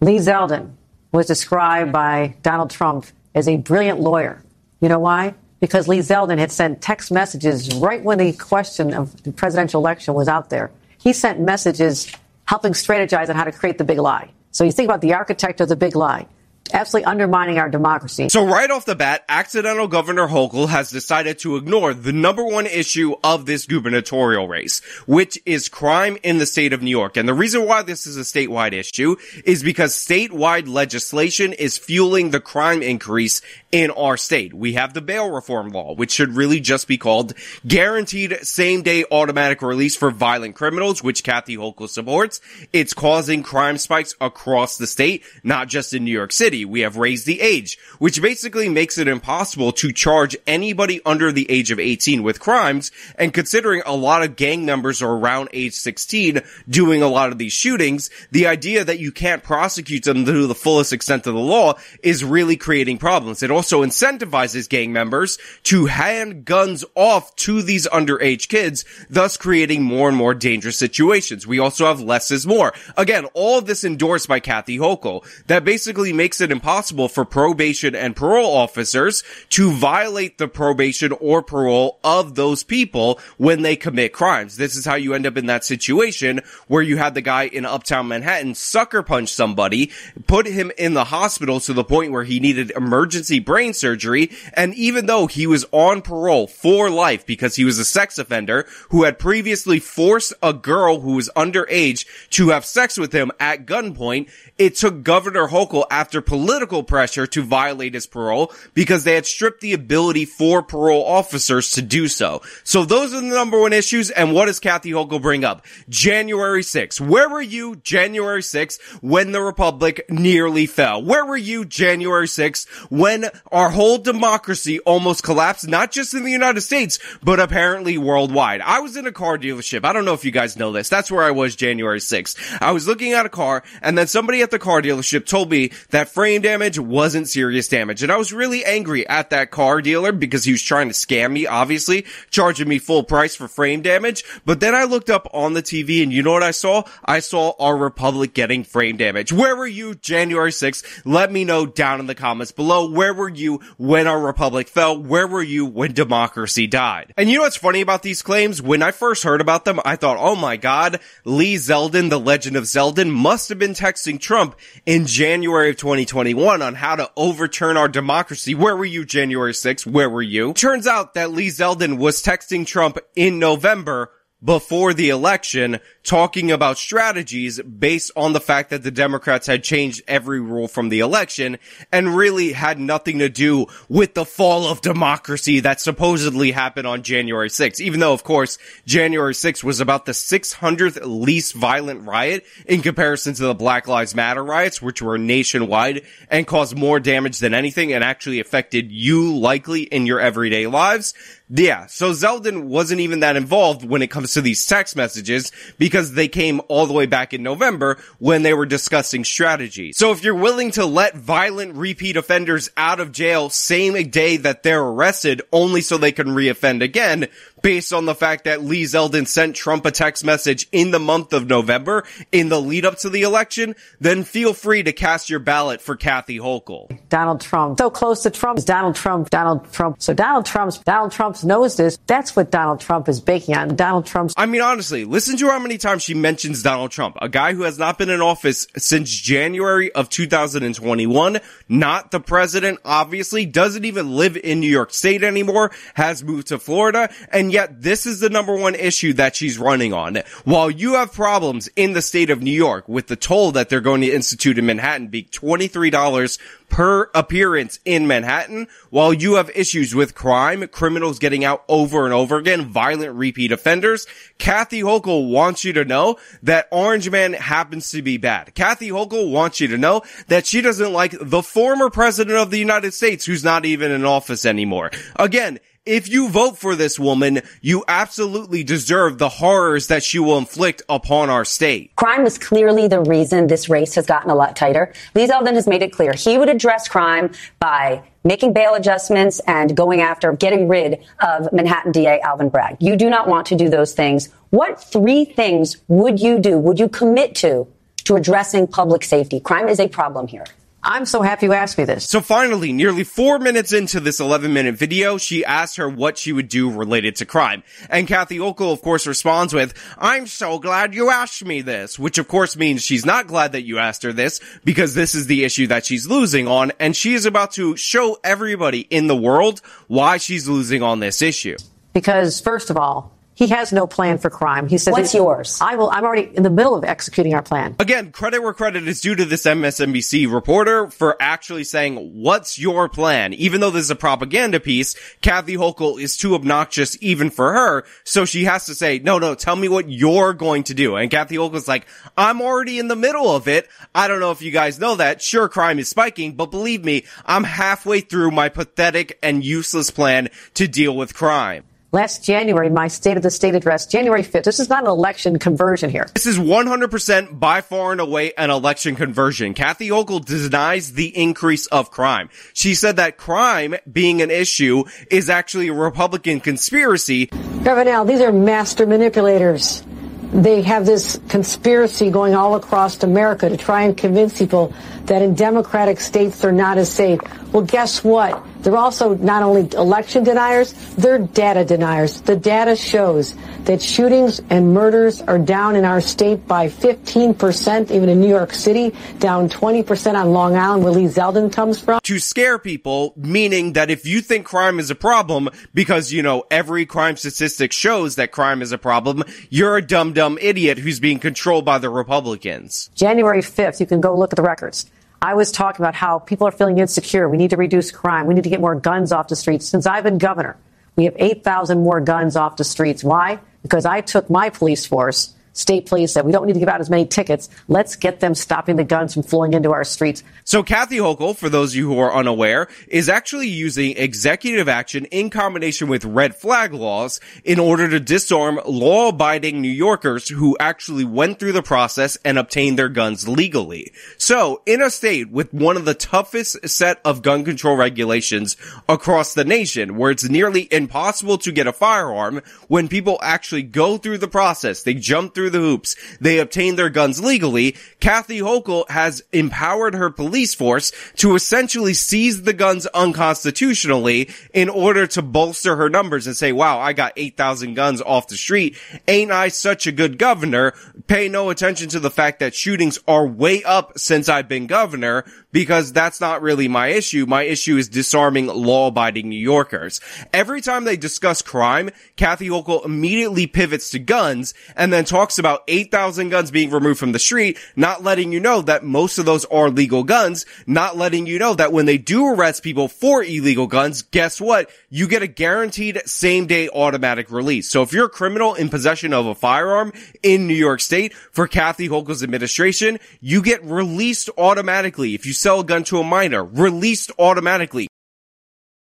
Lee 0.00 0.18
Zeldin 0.18 0.72
was 1.12 1.26
described 1.26 1.92
by 1.92 2.36
Donald 2.42 2.70
Trump 2.70 3.06
as 3.34 3.48
a 3.48 3.56
brilliant 3.56 4.00
lawyer. 4.00 4.42
You 4.80 4.90
know 4.90 4.98
why? 4.98 5.34
Because 5.64 5.88
Lee 5.88 6.00
Zeldin 6.00 6.36
had 6.38 6.52
sent 6.52 6.82
text 6.82 7.10
messages 7.10 7.74
right 7.76 8.04
when 8.04 8.18
the 8.18 8.34
question 8.34 8.92
of 8.92 9.22
the 9.22 9.32
presidential 9.32 9.80
election 9.80 10.12
was 10.12 10.28
out 10.28 10.50
there. 10.50 10.70
He 10.98 11.14
sent 11.14 11.40
messages 11.40 12.12
helping 12.44 12.74
strategize 12.74 13.30
on 13.30 13.34
how 13.34 13.44
to 13.44 13.52
create 13.52 13.78
the 13.78 13.84
big 13.84 13.96
lie. 13.96 14.28
So 14.50 14.64
you 14.64 14.72
think 14.72 14.90
about 14.90 15.00
the 15.00 15.14
architect 15.14 15.62
of 15.62 15.70
the 15.70 15.76
big 15.76 15.96
lie 15.96 16.26
absolutely 16.72 17.04
undermining 17.04 17.58
our 17.58 17.68
democracy. 17.68 18.28
So 18.28 18.46
right 18.46 18.70
off 18.70 18.84
the 18.84 18.94
bat, 18.94 19.24
accidental 19.28 19.86
Governor 19.86 20.28
Hochul 20.28 20.68
has 20.68 20.90
decided 20.90 21.38
to 21.40 21.56
ignore 21.56 21.92
the 21.92 22.12
number 22.12 22.44
one 22.44 22.66
issue 22.66 23.14
of 23.22 23.46
this 23.46 23.66
gubernatorial 23.66 24.48
race, 24.48 24.80
which 25.06 25.38
is 25.44 25.68
crime 25.68 26.16
in 26.22 26.38
the 26.38 26.46
state 26.46 26.72
of 26.72 26.82
New 26.82 26.90
York. 26.90 27.16
And 27.16 27.28
the 27.28 27.34
reason 27.34 27.66
why 27.66 27.82
this 27.82 28.06
is 28.06 28.16
a 28.16 28.20
statewide 28.20 28.72
issue 28.72 29.16
is 29.44 29.62
because 29.62 29.94
statewide 29.94 30.68
legislation 30.68 31.52
is 31.52 31.76
fueling 31.76 32.30
the 32.30 32.40
crime 32.40 32.82
increase 32.82 33.42
in 33.70 33.90
our 33.90 34.16
state. 34.16 34.54
We 34.54 34.74
have 34.74 34.94
the 34.94 35.00
bail 35.00 35.30
reform 35.30 35.70
law, 35.70 35.94
which 35.94 36.12
should 36.12 36.36
really 36.36 36.60
just 36.60 36.88
be 36.88 36.96
called 36.96 37.34
guaranteed 37.66 38.38
same 38.42 38.82
day 38.82 39.04
automatic 39.10 39.62
release 39.62 39.96
for 39.96 40.10
violent 40.10 40.54
criminals, 40.54 41.02
which 41.02 41.24
Kathy 41.24 41.56
Hochul 41.56 41.88
supports. 41.88 42.40
It's 42.72 42.94
causing 42.94 43.42
crime 43.42 43.78
spikes 43.78 44.14
across 44.20 44.78
the 44.78 44.86
state, 44.86 45.24
not 45.42 45.68
just 45.68 45.92
in 45.92 46.04
New 46.04 46.12
York 46.12 46.32
City. 46.32 46.53
We 46.62 46.80
have 46.80 46.98
raised 46.98 47.24
the 47.24 47.40
age, 47.40 47.78
which 47.98 48.20
basically 48.20 48.68
makes 48.68 48.98
it 48.98 49.08
impossible 49.08 49.72
to 49.72 49.92
charge 49.92 50.36
anybody 50.46 51.00
under 51.06 51.32
the 51.32 51.50
age 51.50 51.70
of 51.70 51.80
18 51.80 52.22
with 52.22 52.38
crimes. 52.38 52.92
And 53.16 53.32
considering 53.32 53.82
a 53.86 53.96
lot 53.96 54.22
of 54.22 54.36
gang 54.36 54.66
members 54.66 55.00
are 55.00 55.10
around 55.10 55.48
age 55.54 55.72
16 55.72 56.42
doing 56.68 57.00
a 57.00 57.08
lot 57.08 57.32
of 57.32 57.38
these 57.38 57.54
shootings, 57.54 58.10
the 58.30 58.46
idea 58.46 58.84
that 58.84 58.98
you 58.98 59.10
can't 59.10 59.42
prosecute 59.42 60.04
them 60.04 60.26
to 60.26 60.46
the 60.46 60.54
fullest 60.54 60.92
extent 60.92 61.26
of 61.26 61.32
the 61.32 61.40
law 61.40 61.74
is 62.02 62.22
really 62.22 62.56
creating 62.56 62.98
problems. 62.98 63.42
It 63.42 63.50
also 63.50 63.82
incentivizes 63.82 64.68
gang 64.68 64.92
members 64.92 65.38
to 65.64 65.86
hand 65.86 66.44
guns 66.44 66.84
off 66.94 67.34
to 67.36 67.62
these 67.62 67.88
underage 67.88 68.48
kids, 68.48 68.84
thus 69.08 69.38
creating 69.38 69.82
more 69.82 70.08
and 70.08 70.16
more 70.16 70.34
dangerous 70.34 70.76
situations. 70.76 71.46
We 71.46 71.58
also 71.58 71.86
have 71.86 72.00
less 72.00 72.30
is 72.30 72.46
more. 72.46 72.74
Again, 72.96 73.24
all 73.32 73.58
of 73.58 73.66
this 73.66 73.84
endorsed 73.84 74.28
by 74.28 74.40
Kathy 74.40 74.78
Hochul 74.78 75.24
that 75.46 75.64
basically 75.64 76.12
makes 76.12 76.40
it 76.40 76.43
impossible 76.50 77.08
for 77.08 77.24
probation 77.24 77.94
and 77.94 78.16
parole 78.16 78.54
officers 78.54 79.22
to 79.50 79.70
violate 79.70 80.38
the 80.38 80.48
probation 80.48 81.12
or 81.12 81.42
parole 81.42 81.98
of 82.04 82.34
those 82.34 82.62
people 82.62 83.20
when 83.36 83.62
they 83.62 83.76
commit 83.76 84.12
crimes. 84.12 84.56
This 84.56 84.76
is 84.76 84.84
how 84.84 84.94
you 84.94 85.14
end 85.14 85.26
up 85.26 85.36
in 85.36 85.46
that 85.46 85.64
situation 85.64 86.40
where 86.68 86.82
you 86.82 86.96
had 86.96 87.14
the 87.14 87.20
guy 87.20 87.44
in 87.44 87.64
uptown 87.64 88.08
Manhattan 88.08 88.54
sucker 88.54 89.02
punch 89.02 89.32
somebody, 89.32 89.90
put 90.26 90.46
him 90.46 90.70
in 90.78 90.94
the 90.94 91.04
hospital 91.04 91.60
to 91.60 91.72
the 91.72 91.84
point 91.84 92.12
where 92.12 92.24
he 92.24 92.40
needed 92.40 92.70
emergency 92.72 93.38
brain 93.38 93.72
surgery. 93.74 94.30
And 94.54 94.74
even 94.74 95.06
though 95.06 95.26
he 95.26 95.46
was 95.46 95.66
on 95.72 96.02
parole 96.02 96.46
for 96.46 96.90
life 96.90 97.26
because 97.26 97.56
he 97.56 97.64
was 97.64 97.78
a 97.78 97.84
sex 97.84 98.18
offender 98.18 98.66
who 98.90 99.04
had 99.04 99.18
previously 99.18 99.78
forced 99.78 100.32
a 100.42 100.52
girl 100.52 101.00
who 101.00 101.14
was 101.14 101.30
underage 101.36 102.06
to 102.30 102.48
have 102.50 102.64
sex 102.64 102.98
with 102.98 103.12
him 103.12 103.30
at 103.40 103.66
gunpoint, 103.66 104.28
it 104.58 104.76
took 104.76 105.02
Governor 105.02 105.48
Hochul 105.48 105.84
after 105.90 106.20
political 106.34 106.82
pressure 106.82 107.28
to 107.28 107.42
violate 107.42 107.94
his 107.94 108.08
parole 108.08 108.52
because 108.74 109.04
they 109.04 109.14
had 109.14 109.24
stripped 109.24 109.60
the 109.60 109.72
ability 109.72 110.24
for 110.24 110.64
parole 110.64 111.04
officers 111.04 111.70
to 111.70 111.80
do 111.80 112.08
so. 112.08 112.42
So 112.64 112.84
those 112.84 113.14
are 113.14 113.20
the 113.20 113.28
number 113.28 113.60
one 113.60 113.72
issues. 113.72 114.10
And 114.10 114.34
what 114.34 114.46
does 114.46 114.58
Kathy 114.58 114.90
Hochul 114.90 115.22
bring 115.22 115.44
up? 115.44 115.64
January 115.88 116.62
6th. 116.62 117.00
Where 117.00 117.28
were 117.28 117.40
you 117.40 117.76
January 117.76 118.40
6th 118.42 118.80
when 119.00 119.30
the 119.30 119.40
Republic 119.40 120.04
nearly 120.10 120.66
fell? 120.66 121.04
Where 121.04 121.24
were 121.24 121.36
you 121.36 121.64
January 121.64 122.26
6th 122.26 122.66
when 122.90 123.26
our 123.52 123.70
whole 123.70 123.98
democracy 123.98 124.80
almost 124.80 125.22
collapsed, 125.22 125.68
not 125.68 125.92
just 125.92 126.14
in 126.14 126.24
the 126.24 126.32
United 126.32 126.62
States, 126.62 126.98
but 127.22 127.38
apparently 127.38 127.96
worldwide? 127.96 128.60
I 128.60 128.80
was 128.80 128.96
in 128.96 129.06
a 129.06 129.12
car 129.12 129.38
dealership. 129.38 129.84
I 129.84 129.92
don't 129.92 130.04
know 130.04 130.14
if 130.14 130.24
you 130.24 130.32
guys 130.32 130.56
know 130.56 130.72
this. 130.72 130.88
That's 130.88 131.12
where 131.12 131.22
I 131.22 131.30
was 131.30 131.54
January 131.54 132.00
6th. 132.00 132.58
I 132.60 132.72
was 132.72 132.88
looking 132.88 133.12
at 133.12 133.24
a 133.24 133.28
car 133.28 133.62
and 133.82 133.96
then 133.96 134.08
somebody 134.08 134.42
at 134.42 134.50
the 134.50 134.58
car 134.58 134.82
dealership 134.82 135.26
told 135.26 135.48
me 135.48 135.70
that 135.90 136.08
frame 136.24 136.40
damage 136.40 136.78
wasn't 136.78 137.28
serious 137.28 137.68
damage. 137.68 138.02
And 138.02 138.10
I 138.10 138.16
was 138.16 138.32
really 138.32 138.64
angry 138.64 139.06
at 139.06 139.28
that 139.28 139.50
car 139.50 139.82
dealer 139.82 140.10
because 140.10 140.42
he 140.42 140.52
was 140.52 140.62
trying 140.62 140.88
to 140.88 140.94
scam 140.94 141.32
me, 141.32 141.46
obviously, 141.46 142.06
charging 142.30 142.66
me 142.66 142.78
full 142.78 143.02
price 143.02 143.36
for 143.36 143.46
frame 143.46 143.82
damage. 143.82 144.24
But 144.46 144.60
then 144.60 144.74
I 144.74 144.84
looked 144.84 145.10
up 145.10 145.28
on 145.34 145.52
the 145.52 145.62
TV 145.62 146.02
and 146.02 146.10
you 146.10 146.22
know 146.22 146.32
what 146.32 146.42
I 146.42 146.52
saw? 146.52 146.84
I 147.04 147.20
saw 147.20 147.52
our 147.60 147.76
Republic 147.76 148.32
getting 148.32 148.64
frame 148.64 148.96
damage. 148.96 149.34
Where 149.34 149.54
were 149.54 149.66
you 149.66 149.96
January 149.96 150.50
6th? 150.50 151.02
Let 151.04 151.30
me 151.30 151.44
know 151.44 151.66
down 151.66 152.00
in 152.00 152.06
the 152.06 152.14
comments 152.14 152.52
below. 152.52 152.90
Where 152.90 153.12
were 153.12 153.28
you 153.28 153.60
when 153.76 154.06
our 154.06 154.18
Republic 154.18 154.68
fell? 154.68 154.98
Where 154.98 155.26
were 155.26 155.42
you 155.42 155.66
when 155.66 155.92
democracy 155.92 156.66
died? 156.66 157.12
And 157.18 157.28
you 157.28 157.36
know 157.36 157.42
what's 157.42 157.56
funny 157.56 157.82
about 157.82 158.02
these 158.02 158.22
claims? 158.22 158.62
When 158.62 158.82
I 158.82 158.92
first 158.92 159.24
heard 159.24 159.42
about 159.42 159.66
them, 159.66 159.78
I 159.84 159.96
thought, 159.96 160.16
oh 160.18 160.36
my 160.36 160.56
god, 160.56 161.00
Lee 161.26 161.56
Zeldin, 161.56 162.08
the 162.08 162.18
legend 162.18 162.56
of 162.56 162.64
Zeldin, 162.64 163.10
must 163.12 163.50
have 163.50 163.58
been 163.58 163.74
texting 163.74 164.18
Trump 164.18 164.56
in 164.86 165.04
January 165.04 165.68
of 165.68 165.76
2021 166.14 166.62
on 166.62 166.76
how 166.76 166.94
to 166.94 167.10
overturn 167.16 167.76
our 167.76 167.88
democracy. 167.88 168.54
Where 168.54 168.76
were 168.76 168.84
you 168.84 169.04
January 169.04 169.52
6th? 169.52 169.84
Where 169.84 170.08
were 170.08 170.22
you? 170.22 170.52
Turns 170.52 170.86
out 170.86 171.14
that 171.14 171.32
Lee 171.32 171.48
Zeldin 171.48 171.98
was 171.98 172.22
texting 172.22 172.64
Trump 172.64 172.98
in 173.16 173.40
November 173.40 174.12
before 174.44 174.92
the 174.92 175.08
election 175.08 175.80
talking 176.02 176.52
about 176.52 176.76
strategies 176.76 177.60
based 177.62 178.10
on 178.14 178.34
the 178.34 178.40
fact 178.40 178.70
that 178.70 178.82
the 178.82 178.90
Democrats 178.90 179.46
had 179.46 179.64
changed 179.64 180.02
every 180.06 180.40
rule 180.40 180.68
from 180.68 180.90
the 180.90 181.00
election 181.00 181.58
and 181.90 182.14
really 182.14 182.52
had 182.52 182.78
nothing 182.78 183.20
to 183.20 183.28
do 183.30 183.66
with 183.88 184.12
the 184.12 184.24
fall 184.24 184.66
of 184.66 184.82
democracy 184.82 185.60
that 185.60 185.80
supposedly 185.80 186.50
happened 186.50 186.86
on 186.86 187.02
January 187.02 187.48
6th. 187.48 187.80
Even 187.80 188.00
though, 188.00 188.12
of 188.12 188.22
course, 188.22 188.58
January 188.84 189.32
6th 189.32 189.64
was 189.64 189.80
about 189.80 190.04
the 190.04 190.12
600th 190.12 190.98
least 191.02 191.54
violent 191.54 192.06
riot 192.06 192.44
in 192.66 192.82
comparison 192.82 193.32
to 193.34 193.44
the 193.44 193.54
Black 193.54 193.88
Lives 193.88 194.14
Matter 194.14 194.44
riots, 194.44 194.82
which 194.82 195.00
were 195.00 195.16
nationwide 195.16 196.02
and 196.28 196.46
caused 196.46 196.76
more 196.76 197.00
damage 197.00 197.38
than 197.38 197.54
anything 197.54 197.94
and 197.94 198.04
actually 198.04 198.40
affected 198.40 198.92
you 198.92 199.38
likely 199.38 199.84
in 199.84 200.04
your 200.04 200.20
everyday 200.20 200.66
lives. 200.66 201.14
Yeah, 201.50 201.86
so 201.86 202.12
Zeldin 202.12 202.64
wasn't 202.64 203.02
even 203.02 203.20
that 203.20 203.36
involved 203.36 203.84
when 203.84 204.00
it 204.00 204.10
comes 204.10 204.32
to 204.32 204.40
these 204.40 204.66
text 204.66 204.96
messages 204.96 205.52
because 205.78 206.14
they 206.14 206.26
came 206.26 206.62
all 206.68 206.86
the 206.86 206.94
way 206.94 207.04
back 207.04 207.34
in 207.34 207.42
November 207.42 207.98
when 208.18 208.42
they 208.42 208.54
were 208.54 208.64
discussing 208.64 209.24
strategy. 209.24 209.92
So 209.92 210.10
if 210.10 210.24
you're 210.24 210.34
willing 210.34 210.70
to 210.72 210.86
let 210.86 211.14
violent 211.14 211.74
repeat 211.74 212.16
offenders 212.16 212.70
out 212.78 212.98
of 212.98 213.12
jail 213.12 213.50
same 213.50 214.08
day 214.08 214.38
that 214.38 214.62
they're 214.62 214.82
arrested 214.82 215.42
only 215.52 215.82
so 215.82 215.98
they 215.98 216.12
can 216.12 216.28
reoffend 216.28 216.82
again, 216.82 217.28
based 217.64 217.94
on 217.94 218.04
the 218.04 218.14
fact 218.14 218.44
that 218.44 218.62
Lee 218.62 218.84
Zeldin 218.84 219.26
sent 219.26 219.56
Trump 219.56 219.86
a 219.86 219.90
text 219.90 220.22
message 220.22 220.68
in 220.70 220.90
the 220.90 220.98
month 220.98 221.32
of 221.32 221.48
November 221.48 222.04
in 222.30 222.50
the 222.50 222.60
lead 222.60 222.84
up 222.84 222.98
to 222.98 223.08
the 223.08 223.22
election, 223.22 223.74
then 223.98 224.22
feel 224.22 224.52
free 224.52 224.82
to 224.82 224.92
cast 224.92 225.30
your 225.30 225.38
ballot 225.40 225.80
for 225.80 225.96
Kathy 225.96 226.38
Hochul. 226.38 226.94
Donald 227.08 227.40
Trump, 227.40 227.78
so 227.78 227.88
close 227.88 228.22
to 228.24 228.30
Trump, 228.30 228.62
Donald 228.66 228.94
Trump, 228.94 229.30
Donald 229.30 229.72
Trump. 229.72 230.02
So 230.02 230.12
Donald 230.12 230.44
Trump's, 230.44 230.76
Donald 230.80 231.10
Trump's 231.10 231.42
knows 231.42 231.78
this. 231.78 231.98
That's 232.06 232.36
what 232.36 232.50
Donald 232.50 232.80
Trump 232.80 233.08
is 233.08 233.22
baking 233.22 233.56
on. 233.56 233.76
Donald 233.76 234.04
Trump's. 234.04 234.34
I 234.36 234.44
mean, 234.44 234.60
honestly, 234.60 235.06
listen 235.06 235.38
to 235.38 235.48
how 235.48 235.58
many 235.58 235.78
times 235.78 236.02
she 236.02 236.12
mentions 236.12 236.62
Donald 236.62 236.90
Trump, 236.90 237.16
a 237.22 237.30
guy 237.30 237.54
who 237.54 237.62
has 237.62 237.78
not 237.78 237.96
been 237.96 238.10
in 238.10 238.20
office 238.20 238.66
since 238.76 239.10
January 239.10 239.90
of 239.92 240.10
2021, 240.10 241.40
not 241.70 242.10
the 242.10 242.20
president, 242.20 242.78
obviously, 242.84 243.46
doesn't 243.46 243.86
even 243.86 244.14
live 244.14 244.36
in 244.36 244.60
New 244.60 244.70
York 244.70 244.92
State 244.92 245.22
anymore, 245.22 245.70
has 245.94 246.22
moved 246.22 246.48
to 246.48 246.58
Florida, 246.58 247.08
and 247.32 247.53
yet 247.54 247.80
this 247.82 248.04
is 248.04 248.20
the 248.20 248.28
number 248.28 248.54
one 248.54 248.74
issue 248.74 249.12
that 249.14 249.36
she's 249.36 249.58
running 249.58 249.92
on. 249.92 250.18
While 250.44 250.70
you 250.70 250.94
have 250.94 251.12
problems 251.12 251.68
in 251.76 251.92
the 251.92 252.02
state 252.02 252.28
of 252.28 252.42
New 252.42 252.50
York 252.50 252.88
with 252.88 253.06
the 253.06 253.16
toll 253.16 253.52
that 253.52 253.68
they're 253.68 253.80
going 253.80 254.02
to 254.02 254.12
institute 254.12 254.58
in 254.58 254.66
Manhattan 254.66 255.06
being 255.06 255.26
$23 255.26 256.38
per 256.68 257.10
appearance 257.14 257.78
in 257.84 258.06
Manhattan, 258.06 258.66
while 258.90 259.14
you 259.14 259.34
have 259.34 259.50
issues 259.54 259.94
with 259.94 260.14
crime, 260.14 260.66
criminals 260.68 261.20
getting 261.20 261.44
out 261.44 261.64
over 261.68 262.04
and 262.04 262.12
over 262.12 262.36
again, 262.36 262.66
violent 262.66 263.14
repeat 263.14 263.52
offenders, 263.52 264.06
Kathy 264.38 264.82
Hochul 264.82 265.30
wants 265.30 265.64
you 265.64 265.72
to 265.74 265.84
know 265.84 266.16
that 266.42 266.66
Orange 266.72 267.08
Man 267.08 267.32
happens 267.32 267.90
to 267.92 268.02
be 268.02 268.16
bad. 268.16 268.54
Kathy 268.54 268.88
Hochul 268.88 269.30
wants 269.30 269.60
you 269.60 269.68
to 269.68 269.78
know 269.78 270.02
that 270.26 270.46
she 270.46 270.60
doesn't 270.60 270.92
like 270.92 271.14
the 271.20 271.42
former 271.42 271.88
president 271.88 272.36
of 272.36 272.50
the 272.50 272.58
United 272.58 272.92
States 272.92 273.24
who's 273.24 273.44
not 273.44 273.64
even 273.64 273.92
in 273.92 274.04
office 274.04 274.44
anymore. 274.44 274.90
Again, 275.16 275.60
if 275.86 276.08
you 276.08 276.30
vote 276.30 276.56
for 276.56 276.74
this 276.74 276.98
woman, 276.98 277.42
you 277.60 277.84
absolutely 277.86 278.64
deserve 278.64 279.18
the 279.18 279.28
horrors 279.28 279.88
that 279.88 280.02
she 280.02 280.18
will 280.18 280.38
inflict 280.38 280.82
upon 280.88 281.28
our 281.28 281.44
state. 281.44 281.94
Crime 281.96 282.24
was 282.24 282.38
clearly 282.38 282.88
the 282.88 283.00
reason 283.00 283.46
this 283.46 283.68
race 283.68 283.94
has 283.94 284.06
gotten 284.06 284.30
a 284.30 284.34
lot 284.34 284.56
tighter. 284.56 284.92
Lee 285.14 285.26
Zeldin 285.26 285.54
has 285.54 285.66
made 285.66 285.82
it 285.82 285.92
clear 285.92 286.14
he 286.14 286.38
would 286.38 286.48
address 286.48 286.88
crime 286.88 287.32
by 287.58 288.02
making 288.24 288.54
bail 288.54 288.74
adjustments 288.74 289.40
and 289.46 289.76
going 289.76 290.00
after 290.00 290.32
getting 290.32 290.68
rid 290.68 291.04
of 291.20 291.52
Manhattan 291.52 291.92
DA 291.92 292.18
Alvin 292.20 292.48
Bragg. 292.48 292.78
You 292.80 292.96
do 292.96 293.10
not 293.10 293.28
want 293.28 293.46
to 293.48 293.54
do 293.54 293.68
those 293.68 293.92
things. 293.92 294.30
What 294.50 294.82
three 294.82 295.26
things 295.26 295.76
would 295.88 296.18
you 296.20 296.38
do, 296.38 296.56
would 296.58 296.78
you 296.78 296.88
commit 296.88 297.34
to, 297.36 297.66
to 298.04 298.14
addressing 298.14 298.66
public 298.68 299.04
safety? 299.04 299.40
Crime 299.40 299.68
is 299.68 299.80
a 299.80 299.88
problem 299.88 300.28
here. 300.28 300.44
I'm 300.86 301.06
so 301.06 301.22
happy 301.22 301.46
you 301.46 301.54
asked 301.54 301.78
me 301.78 301.84
this. 301.84 302.04
So 302.04 302.20
finally, 302.20 302.70
nearly 302.70 303.04
four 303.04 303.38
minutes 303.38 303.72
into 303.72 304.00
this 304.00 304.20
11 304.20 304.52
minute 304.52 304.74
video, 304.74 305.16
she 305.16 305.42
asked 305.42 305.78
her 305.78 305.88
what 305.88 306.18
she 306.18 306.32
would 306.32 306.48
do 306.48 306.70
related 306.70 307.16
to 307.16 307.24
crime. 307.24 307.62
And 307.88 308.06
Kathy 308.06 308.36
Hochul, 308.36 308.72
of 308.72 308.82
course, 308.82 309.06
responds 309.06 309.54
with, 309.54 309.72
I'm 309.96 310.26
so 310.26 310.58
glad 310.58 310.94
you 310.94 311.08
asked 311.08 311.42
me 311.42 311.62
this, 311.62 311.98
which 311.98 312.18
of 312.18 312.28
course 312.28 312.54
means 312.54 312.82
she's 312.82 313.06
not 313.06 313.26
glad 313.26 313.52
that 313.52 313.62
you 313.62 313.78
asked 313.78 314.02
her 314.02 314.12
this 314.12 314.40
because 314.62 314.94
this 314.94 315.14
is 315.14 315.26
the 315.26 315.44
issue 315.44 315.68
that 315.68 315.86
she's 315.86 316.06
losing 316.06 316.46
on. 316.46 316.72
And 316.78 316.94
she 316.94 317.14
is 317.14 317.24
about 317.24 317.52
to 317.52 317.76
show 317.76 318.18
everybody 318.22 318.80
in 318.80 319.06
the 319.06 319.16
world 319.16 319.62
why 319.88 320.18
she's 320.18 320.48
losing 320.48 320.82
on 320.82 321.00
this 321.00 321.22
issue. 321.22 321.56
Because 321.94 322.40
first 322.40 322.68
of 322.68 322.76
all, 322.76 323.13
he 323.34 323.48
has 323.48 323.72
no 323.72 323.86
plan 323.86 324.18
for 324.18 324.30
crime. 324.30 324.68
He 324.68 324.78
says, 324.78 324.92
"What's 324.92 325.14
yours?" 325.14 325.58
I 325.60 325.76
will. 325.76 325.90
I'm 325.90 326.04
already 326.04 326.30
in 326.34 326.42
the 326.42 326.50
middle 326.50 326.74
of 326.74 326.84
executing 326.84 327.34
our 327.34 327.42
plan. 327.42 327.76
Again, 327.78 328.12
credit 328.12 328.42
where 328.42 328.52
credit 328.52 328.86
is 328.86 329.00
due 329.00 329.14
to 329.14 329.24
this 329.24 329.44
MSNBC 329.44 330.26
reporter 330.32 330.88
for 330.90 331.16
actually 331.20 331.64
saying, 331.64 332.12
"What's 332.14 332.58
your 332.58 332.88
plan?" 332.88 333.32
Even 333.34 333.60
though 333.60 333.70
this 333.70 333.82
is 333.82 333.90
a 333.90 333.96
propaganda 333.96 334.60
piece, 334.60 334.94
Kathy 335.20 335.56
Hochul 335.56 336.00
is 336.00 336.16
too 336.16 336.34
obnoxious 336.34 336.96
even 337.00 337.30
for 337.30 337.52
her, 337.52 337.84
so 338.04 338.24
she 338.24 338.44
has 338.44 338.66
to 338.66 338.74
say, 338.74 338.98
"No, 338.98 339.18
no, 339.18 339.34
tell 339.34 339.56
me 339.56 339.68
what 339.68 339.90
you're 339.90 340.32
going 340.32 340.62
to 340.64 340.74
do." 340.74 340.96
And 340.96 341.10
Kathy 341.10 341.36
Hochul's 341.36 341.68
like, 341.68 341.86
"I'm 342.16 342.40
already 342.40 342.78
in 342.78 342.88
the 342.88 342.96
middle 342.96 343.34
of 343.34 343.48
it. 343.48 343.68
I 343.94 344.08
don't 344.08 344.20
know 344.20 344.30
if 344.30 344.42
you 344.42 344.50
guys 344.50 344.78
know 344.78 344.94
that. 344.94 345.20
Sure, 345.20 345.48
crime 345.48 345.78
is 345.78 345.88
spiking, 345.88 346.32
but 346.32 346.50
believe 346.50 346.84
me, 346.84 347.04
I'm 347.26 347.44
halfway 347.44 348.00
through 348.00 348.30
my 348.30 348.48
pathetic 348.48 349.18
and 349.22 349.44
useless 349.44 349.90
plan 349.90 350.30
to 350.54 350.68
deal 350.68 350.96
with 350.96 351.14
crime." 351.14 351.64
Last 351.94 352.24
January, 352.24 352.68
my 352.68 352.88
State 352.88 353.16
of 353.16 353.22
the 353.22 353.30
State 353.30 353.54
address, 353.54 353.86
January 353.86 354.22
5th. 354.22 354.42
This 354.42 354.58
is 354.58 354.68
not 354.68 354.82
an 354.82 354.90
election 354.90 355.38
conversion 355.38 355.88
here. 355.88 356.08
This 356.12 356.26
is 356.26 356.38
100% 356.38 357.38
by 357.38 357.60
far 357.60 357.92
and 357.92 358.00
away 358.00 358.34
an 358.36 358.50
election 358.50 358.96
conversion. 358.96 359.54
Kathy 359.54 359.88
Hochul 359.88 360.22
denies 360.22 360.92
the 360.94 361.16
increase 361.16 361.66
of 361.68 361.92
crime. 361.92 362.28
She 362.52 362.74
said 362.74 362.96
that 362.96 363.16
crime 363.16 363.76
being 363.90 364.20
an 364.20 364.30
issue 364.30 364.84
is 365.08 365.30
actually 365.30 365.68
a 365.68 365.72
Republican 365.72 366.40
conspiracy. 366.40 367.28
Now, 367.32 368.02
these 368.02 368.20
are 368.20 368.32
master 368.32 368.86
manipulators. 368.86 369.84
They 370.32 370.62
have 370.62 370.84
this 370.84 371.20
conspiracy 371.28 372.10
going 372.10 372.34
all 372.34 372.56
across 372.56 373.00
America 373.04 373.48
to 373.48 373.56
try 373.56 373.82
and 373.82 373.96
convince 373.96 374.36
people 374.36 374.74
that 375.04 375.22
in 375.22 375.36
democratic 375.36 376.00
states 376.00 376.40
they're 376.40 376.50
not 376.50 376.76
as 376.76 376.92
safe. 376.92 377.20
Well, 377.52 377.62
guess 377.62 378.02
what? 378.02 378.44
They're 378.64 378.76
also 378.76 379.14
not 379.14 379.42
only 379.42 379.68
election 379.76 380.24
deniers, 380.24 380.72
they're 380.96 381.18
data 381.18 381.64
deniers. 381.64 382.22
The 382.22 382.34
data 382.34 382.74
shows 382.74 383.34
that 383.64 383.82
shootings 383.82 384.40
and 384.48 384.72
murders 384.72 385.20
are 385.20 385.38
down 385.38 385.76
in 385.76 385.84
our 385.84 386.00
state 386.00 386.46
by 386.48 386.68
15%, 386.68 387.90
even 387.90 388.08
in 388.08 388.20
New 388.20 388.28
York 388.28 388.54
City, 388.54 388.94
down 389.18 389.50
20% 389.50 390.14
on 390.14 390.32
Long 390.32 390.56
Island, 390.56 390.82
where 390.82 390.92
Lee 390.92 391.04
Zeldin 391.04 391.52
comes 391.52 391.78
from. 391.78 392.00
To 392.02 392.18
scare 392.18 392.58
people, 392.58 393.12
meaning 393.16 393.74
that 393.74 393.90
if 393.90 394.06
you 394.06 394.22
think 394.22 394.46
crime 394.46 394.78
is 394.78 394.90
a 394.90 394.94
problem, 394.94 395.50
because, 395.74 396.10
you 396.10 396.22
know, 396.22 396.44
every 396.50 396.86
crime 396.86 397.16
statistic 397.16 397.72
shows 397.72 398.16
that 398.16 398.32
crime 398.32 398.62
is 398.62 398.72
a 398.72 398.78
problem, 398.78 399.24
you're 399.50 399.76
a 399.76 399.86
dumb, 399.86 400.14
dumb 400.14 400.38
idiot 400.40 400.78
who's 400.78 401.00
being 401.00 401.18
controlled 401.18 401.66
by 401.66 401.76
the 401.76 401.90
Republicans. 401.90 402.88
January 402.94 403.42
5th, 403.42 403.78
you 403.78 403.86
can 403.86 404.00
go 404.00 404.16
look 404.16 404.32
at 404.32 404.36
the 404.36 404.42
records. 404.42 404.86
I 405.20 405.34
was 405.34 405.50
talking 405.52 405.82
about 405.82 405.94
how 405.94 406.18
people 406.18 406.46
are 406.46 406.52
feeling 406.52 406.78
insecure. 406.78 407.28
We 407.28 407.36
need 407.36 407.50
to 407.50 407.56
reduce 407.56 407.90
crime. 407.90 408.26
We 408.26 408.34
need 408.34 408.44
to 408.44 408.50
get 408.50 408.60
more 408.60 408.74
guns 408.74 409.12
off 409.12 409.28
the 409.28 409.36
streets. 409.36 409.66
Since 409.66 409.86
I've 409.86 410.04
been 410.04 410.18
governor, 410.18 410.56
we 410.96 411.04
have 411.04 411.14
8,000 411.16 411.82
more 411.82 412.00
guns 412.00 412.36
off 412.36 412.56
the 412.56 412.64
streets. 412.64 413.02
Why? 413.02 413.40
Because 413.62 413.86
I 413.86 414.00
took 414.00 414.30
my 414.30 414.50
police 414.50 414.86
force 414.86 415.33
state 415.54 415.86
police 415.86 416.12
said 416.12 416.26
we 416.26 416.32
don't 416.32 416.46
need 416.46 416.52
to 416.52 416.60
give 416.60 416.68
out 416.68 416.80
as 416.80 416.90
many 416.90 417.06
tickets. 417.06 417.48
Let's 417.66 417.96
get 417.96 418.20
them 418.20 418.34
stopping 418.34 418.76
the 418.76 418.84
guns 418.84 419.14
from 419.14 419.22
flowing 419.22 419.54
into 419.54 419.72
our 419.72 419.84
streets. 419.84 420.22
So 420.44 420.62
Kathy 420.62 420.98
Hochul, 420.98 421.34
for 421.34 421.48
those 421.48 421.72
of 421.72 421.76
you 421.76 421.88
who 421.88 421.98
are 421.98 422.14
unaware, 422.14 422.68
is 422.88 423.08
actually 423.08 423.48
using 423.48 423.96
executive 423.96 424.68
action 424.68 425.06
in 425.06 425.30
combination 425.30 425.88
with 425.88 426.04
red 426.04 426.34
flag 426.34 426.74
laws 426.74 427.20
in 427.44 427.58
order 427.58 427.88
to 427.88 427.98
disarm 427.98 428.60
law-abiding 428.66 429.60
New 429.60 429.68
Yorkers 429.70 430.28
who 430.28 430.56
actually 430.60 431.04
went 431.04 431.38
through 431.38 431.52
the 431.52 431.62
process 431.62 432.18
and 432.24 432.38
obtained 432.38 432.78
their 432.78 432.88
guns 432.88 433.26
legally. 433.26 433.92
So 434.18 434.60
in 434.66 434.82
a 434.82 434.90
state 434.90 435.30
with 435.30 435.54
one 435.54 435.76
of 435.76 435.84
the 435.84 435.94
toughest 435.94 436.68
set 436.68 437.00
of 437.04 437.22
gun 437.22 437.44
control 437.44 437.76
regulations 437.76 438.56
across 438.88 439.34
the 439.34 439.44
nation, 439.44 439.96
where 439.96 440.10
it's 440.10 440.28
nearly 440.28 440.68
impossible 440.70 441.38
to 441.38 441.52
get 441.52 441.66
a 441.66 441.72
firearm, 441.72 442.42
when 442.68 442.88
people 442.88 443.18
actually 443.22 443.62
go 443.62 443.96
through 443.96 444.18
the 444.18 444.28
process, 444.28 444.82
they 444.82 444.94
jump 444.94 445.34
through 445.34 445.43
through 445.44 445.50
the 445.50 445.58
hoops. 445.58 445.94
They 446.20 446.38
obtained 446.38 446.78
their 446.78 446.88
guns 446.88 447.22
legally. 447.22 447.76
Kathy 448.00 448.38
Hochul 448.38 448.88
has 448.88 449.22
empowered 449.30 449.94
her 449.94 450.08
police 450.08 450.54
force 450.54 450.90
to 451.16 451.34
essentially 451.34 451.92
seize 451.92 452.42
the 452.42 452.54
guns 452.54 452.86
unconstitutionally 452.86 454.30
in 454.54 454.70
order 454.70 455.06
to 455.08 455.20
bolster 455.20 455.76
her 455.76 455.90
numbers 455.90 456.26
and 456.26 456.34
say, 456.34 456.50
wow, 456.52 456.78
I 456.78 456.94
got 456.94 457.12
8,000 457.16 457.74
guns 457.74 458.00
off 458.00 458.28
the 458.28 458.36
street. 458.36 458.78
Ain't 459.06 459.30
I 459.30 459.48
such 459.48 459.86
a 459.86 459.92
good 459.92 460.18
governor? 460.18 460.72
Pay 461.08 461.28
no 461.28 461.50
attention 461.50 461.90
to 461.90 462.00
the 462.00 462.10
fact 462.10 462.38
that 462.38 462.54
shootings 462.54 462.98
are 463.06 463.26
way 463.26 463.62
up 463.64 463.98
since 463.98 464.30
I've 464.30 464.48
been 464.48 464.66
governor 464.66 465.24
because 465.52 465.92
that's 465.92 466.22
not 466.22 466.40
really 466.40 466.68
my 466.68 466.88
issue. 466.88 467.26
My 467.26 467.42
issue 467.42 467.76
is 467.76 467.88
disarming 467.88 468.46
law-abiding 468.46 469.28
New 469.28 469.38
Yorkers. 469.38 470.00
Every 470.32 470.62
time 470.62 470.84
they 470.84 470.96
discuss 470.96 471.42
crime, 471.42 471.90
Kathy 472.16 472.48
Hochul 472.48 472.84
immediately 472.84 473.46
pivots 473.46 473.90
to 473.90 473.98
guns 473.98 474.54
and 474.74 474.92
then 474.92 475.04
talks 475.04 475.33
about 475.38 475.62
8,000 475.68 476.28
guns 476.28 476.50
being 476.50 476.70
removed 476.70 476.98
from 476.98 477.12
the 477.12 477.18
street, 477.18 477.58
not 477.76 478.02
letting 478.02 478.32
you 478.32 478.40
know 478.40 478.60
that 478.62 478.84
most 478.84 479.18
of 479.18 479.26
those 479.26 479.44
are 479.46 479.70
legal 479.70 480.04
guns, 480.04 480.46
not 480.66 480.96
letting 480.96 481.26
you 481.26 481.38
know 481.38 481.54
that 481.54 481.72
when 481.72 481.86
they 481.86 481.98
do 481.98 482.26
arrest 482.26 482.62
people 482.62 482.88
for 482.88 483.22
illegal 483.22 483.66
guns, 483.66 484.02
guess 484.02 484.40
what? 484.40 484.70
You 484.90 485.08
get 485.08 485.22
a 485.22 485.26
guaranteed 485.26 486.02
same 486.06 486.46
day 486.46 486.68
automatic 486.68 487.30
release. 487.30 487.70
So 487.70 487.82
if 487.82 487.92
you're 487.92 488.06
a 488.06 488.10
criminal 488.10 488.54
in 488.54 488.68
possession 488.68 489.12
of 489.12 489.26
a 489.26 489.34
firearm 489.34 489.92
in 490.22 490.46
New 490.46 490.54
York 490.54 490.80
State 490.80 491.14
for 491.14 491.46
Kathy 491.46 491.88
Hochul's 491.88 492.22
administration, 492.22 492.98
you 493.20 493.42
get 493.42 493.64
released 493.64 494.30
automatically. 494.36 495.14
If 495.14 495.26
you 495.26 495.32
sell 495.32 495.60
a 495.60 495.64
gun 495.64 495.84
to 495.84 495.98
a 495.98 496.04
minor, 496.04 496.44
released 496.44 497.10
automatically. 497.18 497.88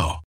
now. 0.00 0.29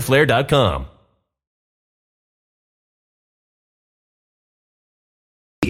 fighterflare.com. 0.00 0.95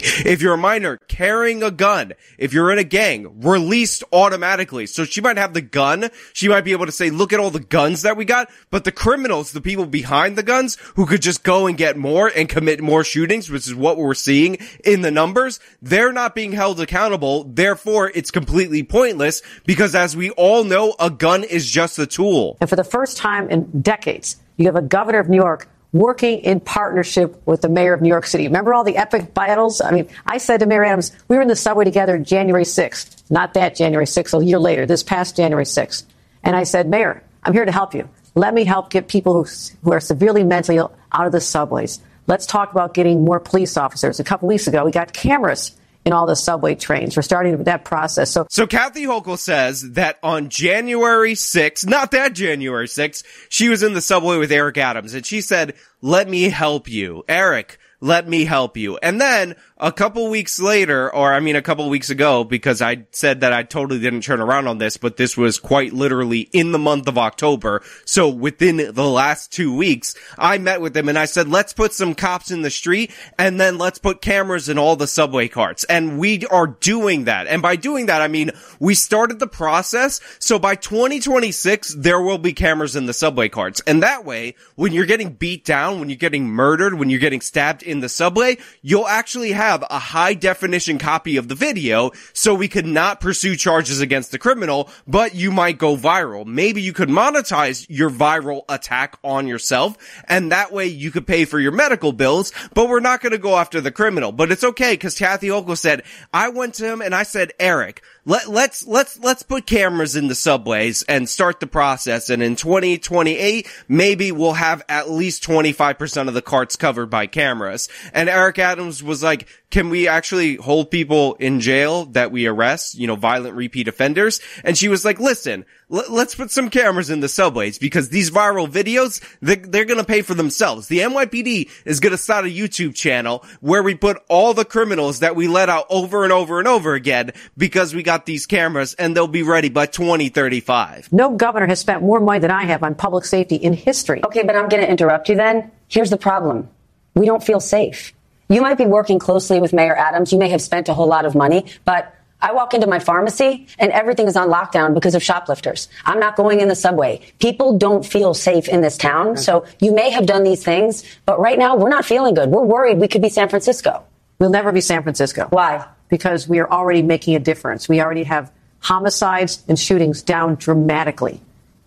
If 0.03 0.43
you're 0.43 0.55
a 0.55 0.59
minor 0.59 0.99
carrying 1.09 1.63
a 1.63 1.71
gun, 1.71 2.13
if 2.39 2.53
you're 2.53 2.73
in 2.73 2.79
a 2.79 2.85
gang, 2.85 3.41
released 3.41 4.05
automatically. 4.13 4.87
So 4.87 5.05
she 5.05 5.21
might 5.21 5.37
have 5.37 5.55
the 5.55 5.61
gun. 5.61 6.11
She 6.33 6.49
might 6.49 6.65
be 6.65 6.73
able 6.73 6.87
to 6.87 6.93
say, 6.93 7.11
look 7.11 7.33
at 7.33 7.41
all 7.41 7.51
the 7.51 7.61
guns 7.61 8.03
that 8.03 8.17
we 8.17 8.25
got. 8.25 8.51
But 8.71 8.85
the 8.85 8.93
criminals, 8.93 9.53
the 9.53 9.61
people 9.61 9.87
behind 9.87 10.37
the 10.37 10.43
guns 10.43 10.77
who 10.95 11.07
could 11.07 11.23
just 11.23 11.43
go 11.43 11.67
and 11.67 11.77
get 11.77 11.97
more 11.97 12.31
and 12.35 12.49
commit 12.49 12.81
more 12.81 13.05
shootings, 13.05 13.51
which 13.51 13.67
is 13.67 13.75
what 13.75 13.97
we're 13.97 14.15
seeing 14.15 14.59
in 14.85 15.03
the 15.03 15.11
numbers, 15.11 15.61
they're 15.83 16.13
not 16.13 16.35
being 16.35 16.53
held 16.53 16.81
accountable. 16.81 17.45
Therefore, 17.45 18.11
it's 18.15 18.31
completely 18.31 18.83
pointless 18.83 19.43
because 19.65 19.95
as 19.95 20.17
we 20.17 20.31
all 20.31 20.65
know, 20.65 20.95
a 20.99 21.11
gun 21.11 21.45
is 21.45 21.71
just 21.71 21.99
a 21.99 22.07
tool. 22.07 22.57
And 22.61 22.69
for 22.69 22.77
the 22.77 22.85
first 22.85 23.17
time 23.17 23.49
in 23.51 23.83
decades, 23.83 24.37
you 24.57 24.67
have 24.67 24.77
a 24.77 24.83
governor 24.83 25.19
of 25.19 25.29
New 25.29 25.37
York 25.37 25.69
working 25.99 26.41
in 26.41 26.61
partnership 26.61 27.41
with 27.47 27.61
the 27.61 27.69
mayor 27.69 27.93
of 27.93 28.03
New 28.03 28.09
York 28.09 28.27
City. 28.27 28.45
Remember 28.45 28.75
all 28.75 28.85
the 28.85 28.97
epic 28.97 29.35
battles? 29.35 29.81
I 29.81 29.91
mean, 29.91 30.09
I 30.25 30.39
said 30.39 30.61
to 30.61 30.67
Mayor 30.67 30.85
Adams, 30.85 31.13
we 31.29 31.37
were 31.37 31.43
in 31.43 31.49
the 31.49 31.57
subway 31.57 31.85
together 31.85 32.19
January 32.19 32.65
6th, 32.65 33.31
not 33.31 33.55
that 33.55 33.77
January 33.77 34.07
6th, 34.07 34.41
a 34.41 34.45
year 34.45 34.59
later, 34.59 34.87
this 34.87 35.03
past 35.03 35.37
January 35.37 35.65
6th. 35.65 36.05
And 36.43 36.57
I 36.57 36.65
said, 36.65 36.89
Mayor, 36.89 37.23
I'm 37.43 37.53
here 37.53 37.65
to 37.65 37.73
help 37.73 37.95
you. 37.95 38.09
Let 38.35 38.55
me 38.55 38.65
help 38.65 38.91
get 38.91 39.09
people 39.09 39.35
who, 39.35 39.51
who 39.83 39.93
are 39.93 40.01
severely 40.01 40.45
mentally 40.45 40.79
ill 40.79 40.93
out 41.13 41.27
of 41.27 41.33
the 41.33 41.41
subways. 41.41 42.01
Let's 42.27 42.47
talk 42.47 42.73
about 42.73 42.93
getting 42.93 43.25
more 43.25 43.41
police 43.41 43.77
officers. 43.77 44.21
A 44.21 44.25
couple 44.25 44.49
weeks 44.49 44.67
ago, 44.67 44.85
we 44.85 44.91
got 44.91 45.13
cameras 45.13 45.77
in 46.07 46.13
all 46.13 46.25
the 46.25 46.37
subway 46.37 46.77
trains. 46.77 47.17
We're 47.17 47.23
starting 47.23 47.65
that 47.65 47.85
process. 47.85 48.31
So, 48.31 48.47
so 48.49 48.67
Kathy 48.67 49.05
Hochul 49.05 49.37
says 49.37 49.91
that 49.93 50.19
on 50.23 50.49
January 50.49 51.35
6th, 51.35 51.85
not 51.87 52.13
that 52.13 52.33
January 52.33 52.87
6th, 52.87 53.25
she 53.49 53.69
was 53.69 53.83
in 53.83 53.93
the 53.93 54.01
subway 54.01 54.39
with 54.39 54.53
Eric 54.53 54.79
Adams 54.79 55.15
and 55.15 55.27
she 55.27 55.41
said, 55.41 55.75
let 56.01 56.29
me 56.29 56.49
help 56.49 56.89
you. 56.89 57.25
Eric, 57.29 57.79
let 58.01 58.29
me 58.29 58.45
help 58.45 58.77
you. 58.77 58.97
And 58.99 59.21
then 59.21 59.57
a 59.79 59.93
couple 59.93 60.29
weeks 60.31 60.59
later, 60.59 61.13
or 61.15 61.33
I 61.33 61.41
mean 61.41 61.57
a 61.57 61.63
couple 61.63 61.89
weeks 61.89 62.11
ago, 62.11 62.45
because 62.45 62.81
I 62.81 63.07
said 63.11 63.41
that 63.41 63.53
I 63.53 63.63
totally 63.63 64.01
didn't 64.01 64.23
turn 64.23 64.41
around 64.41 64.69
on 64.69 64.79
this, 64.79 64.97
but 64.97 65.17
this 65.17 65.37
was 65.37 65.59
quite 65.59 65.93
literally 65.93 66.41
in 66.53 66.73
the 66.73 66.79
month 66.79 67.09
of 67.09 67.19
October. 67.19 67.83
So 68.05 68.29
within 68.29 68.77
the 68.77 69.07
last 69.07 69.53
two 69.53 69.75
weeks, 69.75 70.15
I 70.39 70.59
met 70.59 70.81
with 70.81 70.95
them 70.95 71.09
and 71.09 71.19
I 71.19 71.27
said, 71.27 71.49
let's 71.49 71.73
put 71.73 71.93
some 71.93 72.15
cops 72.15 72.51
in 72.51 72.63
the 72.63 72.71
street 72.71 73.11
and 73.39 73.61
then 73.61 73.79
let's 73.79 73.99
put 73.99 74.23
cameras 74.23 74.69
in 74.69 74.79
all 74.79 74.97
the 74.97 75.07
subway 75.07 75.49
carts. 75.49 75.85
And 75.85 76.19
we 76.19 76.47
are 76.47 76.67
doing 76.67 77.25
that. 77.25 77.47
And 77.47 77.61
by 77.61 77.77
doing 77.77 78.07
that, 78.07 78.23
I 78.23 78.29
mean, 78.29 78.53
we 78.81 78.95
started 78.95 79.39
the 79.39 79.47
process. 79.47 80.21
So 80.39 80.59
by 80.59 80.75
2026, 80.75 81.95
there 81.99 82.21
will 82.21 82.39
be 82.39 82.53
cameras 82.53 82.97
in 82.97 83.07
the 83.07 83.13
subway 83.13 83.49
carts. 83.49 83.83
And 83.87 84.03
that 84.03 84.25
way, 84.25 84.55
when 84.75 84.93
you're 84.93 85.07
getting 85.07 85.35
beat 85.35 85.65
down, 85.65 86.01
when 86.01 86.09
you're 86.09 86.17
getting 86.17 86.47
murdered, 86.47 86.95
when 86.95 87.11
you're 87.11 87.21
getting 87.21 87.41
stabbed 87.41 87.83
in 87.83 87.96
the 88.01 88.09
subway, 88.09 88.59
you'll 88.83 89.07
actually 89.07 89.53
have 89.53 89.85
a 89.91 89.99
high 89.99 90.35
definition 90.35 90.99
copy 90.99 91.37
of 91.37 91.49
the 91.49 91.55
video 91.55 92.13
so 92.33 92.55
we 92.55 92.69
could 92.69 92.87
not 92.87 93.21
pursue 93.21 93.57
charges 93.57 94.01
against 94.01 94.31
the 94.31 94.39
criminal, 94.39 94.89
but 95.07 95.35
you 95.35 95.51
might 95.51 95.79
go 95.79 95.97
viral. 95.97 96.47
Maybe 96.47 96.83
you 96.83 96.93
could 96.93 97.09
monetize 97.09 97.87
your 97.89 98.11
viral 98.11 98.63
attack 98.69 99.19
on 99.23 99.47
yourself 99.47 99.97
and 100.29 100.53
that 100.53 100.73
way 100.73 100.87
you 100.87 101.11
could 101.11 101.27
pay 101.27 101.45
for 101.45 101.59
your 101.59 101.73
medical 101.73 102.13
bills, 102.13 102.53
but 102.75 102.89
we're 102.89 103.01
not 103.01 103.21
going 103.21 103.33
to 103.33 103.39
go 103.39 103.57
after 103.57 103.81
the 103.81 103.91
criminal. 103.91 104.33
But 104.33 104.53
it's 104.53 104.65
okay 104.65 104.95
because 104.95 105.19
Kathy 105.19 105.49
Hochul 105.49 105.79
said, 105.79 106.03
I 106.33 106.49
went 106.49 106.75
to 106.75 106.87
him 106.87 107.01
and 107.01 107.15
I 107.15 107.23
said, 107.23 107.53
Eric, 107.59 108.03
let, 108.27 108.49
let's, 108.49 108.87
let's, 108.87 109.19
let's 109.21 109.45
put 109.45 109.67
cameras 109.67 110.17
in 110.17 110.27
the 110.27 110.35
subways 110.35 111.05
and 111.05 111.29
start 111.29 111.61
the 111.61 111.67
process. 111.67 112.29
And 112.29 112.43
in 112.43 112.57
2028, 112.57 113.67
maybe 113.89 114.33
we'll 114.33 114.55
have 114.55 114.83
at 114.89 115.09
least 115.09 115.45
25% 115.45 116.29
of 116.29 116.35
the 116.35 116.43
carts 116.43 116.77
covered 116.77 117.07
by 117.07 117.29
cameras. 117.29 117.89
And 118.13 118.29
Eric 118.29 118.59
Adams 118.59 119.03
was 119.03 119.23
like, 119.23 119.49
can 119.71 119.91
we 119.91 120.07
actually 120.07 120.57
hold 120.57 120.91
people 120.91 121.35
in 121.35 121.61
jail 121.61 122.07
that 122.07 122.31
we 122.31 122.47
arrest, 122.47 122.95
you 122.95 123.07
know, 123.07 123.17
violent 123.17 123.57
repeat 123.57 123.89
offenders? 123.89 124.41
And 124.63 124.79
she 124.79 124.89
was 124.89 125.05
like, 125.05 125.19
listen, 125.19 125.65
l- 125.93 126.05
let's 126.09 126.35
put 126.35 126.51
some 126.51 126.71
cameras 126.71 127.11
in 127.11 127.21
the 127.21 127.29
subways 127.29 127.79
because 127.79 128.09
these 128.09 128.31
viral 128.31 128.71
videos, 128.71 129.23
they're, 129.41 129.57
they're 129.57 129.85
going 129.85 129.99
to 129.99 130.07
pay 130.07 130.23
for 130.23 130.35
themselves. 130.35 130.87
The 130.87 131.01
NYPD 131.01 131.69
is 131.85 132.01
going 132.01 132.13
to 132.13 132.19
start 132.19 132.45
a 132.45 132.49
YouTube 132.49 132.95
channel 132.95 133.45
where 133.61 133.83
we 133.83 133.95
put 133.95 134.23
all 134.29 134.55
the 134.55 134.65
criminals 134.65 135.19
that 135.21 135.35
we 135.35 135.49
let 135.49 135.69
out 135.69 135.87
over 135.91 136.23
and 136.23 136.33
over 136.33 136.61
and 136.61 136.69
over 136.69 136.95
again 136.95 137.33
because 137.57 137.95
we 137.95 138.03
got 138.05 138.25
these 138.25 138.47
cameras 138.47 138.95
and 138.95 139.17
they'll 139.17 139.27
be 139.27 139.43
ready 139.43 139.69
by 139.69 139.87
2035. 139.87 141.13
No 141.13 141.35
governor 141.35 141.67
has 141.67 141.81
spent 141.81 142.03
more 142.03 142.21
money 142.21 142.39
than 142.39 142.53
I 142.53 142.65
have 142.65 142.85
on 142.85 142.95
public 142.95 143.25
safety 143.25 143.57
in 143.57 143.73
history. 143.73 144.23
Okay, 144.25 144.45
but 144.45 144.55
I'm 144.55 144.69
going 144.69 144.83
to 144.83 144.91
interrupt 144.91 145.29
you 145.29 145.35
then. 145.35 145.73
Here's 145.89 146.11
the 146.11 146.17
problem. 146.17 146.69
We 147.15 147.27
don't 147.27 147.43
feel 147.43 147.61
safe. 147.61 148.13
You 148.49 148.61
might 148.61 148.79
be 148.79 148.87
working 148.87 149.19
closely 149.19 149.61
with 149.61 149.73
Mayor 149.73 149.97
Adams. 149.97 150.33
You 150.33 150.39
may 150.39 150.49
have 150.51 150.63
spent 150.63 150.89
a 150.89 150.95
whole 150.95 151.09
lot 151.09 151.25
of 151.25 151.35
money, 151.35 151.67
but 151.85 152.15
I 152.41 152.53
walk 152.53 152.75
into 152.75 152.87
my 152.87 152.99
pharmacy 152.99 153.67
and 153.79 153.91
everything 153.93 154.27
is 154.29 154.37
on 154.37 154.49
lockdown 154.49 154.95
because 154.95 155.15
of 155.15 155.23
shoplifters. 155.23 155.89
I'm 156.05 156.21
not 156.21 156.37
going 156.37 156.61
in 156.61 156.69
the 156.69 156.75
subway. 156.75 157.21
People 157.39 157.79
don't 157.79 158.05
feel 158.05 158.35
safe 158.35 158.69
in 158.69 158.83
this 158.83 158.97
town. 158.97 159.37
So 159.37 159.65
you 159.81 159.95
may 159.95 160.11
have 160.11 160.27
done 160.27 160.45
these 160.45 160.63
things, 160.63 161.03
but 161.25 161.41
right 161.41 161.59
now 161.59 161.77
we're 161.77 161.89
not 161.89 162.05
feeling 162.05 162.35
good. 162.35 162.51
We're 162.51 162.63
worried 162.63 162.99
we 162.99 163.09
could 163.09 163.23
be 163.23 163.31
San 163.31 163.49
Francisco. 163.49 164.05
We'll 164.39 164.51
never 164.51 164.71
be 164.71 164.83
San 164.83 165.03
Francisco. 165.03 165.47
Why? 165.51 165.87
Because 166.09 166.47
we 166.47 166.59
are 166.59 166.71
already 166.71 167.03
making 167.03 167.35
a 167.35 167.41
difference. 167.41 167.89
We 167.89 168.01
already 168.01 168.25
have 168.25 168.53
homicides 168.81 169.65
and 169.67 169.79
shootings 169.79 170.23
down 170.23 170.57
dramatically 170.57 171.41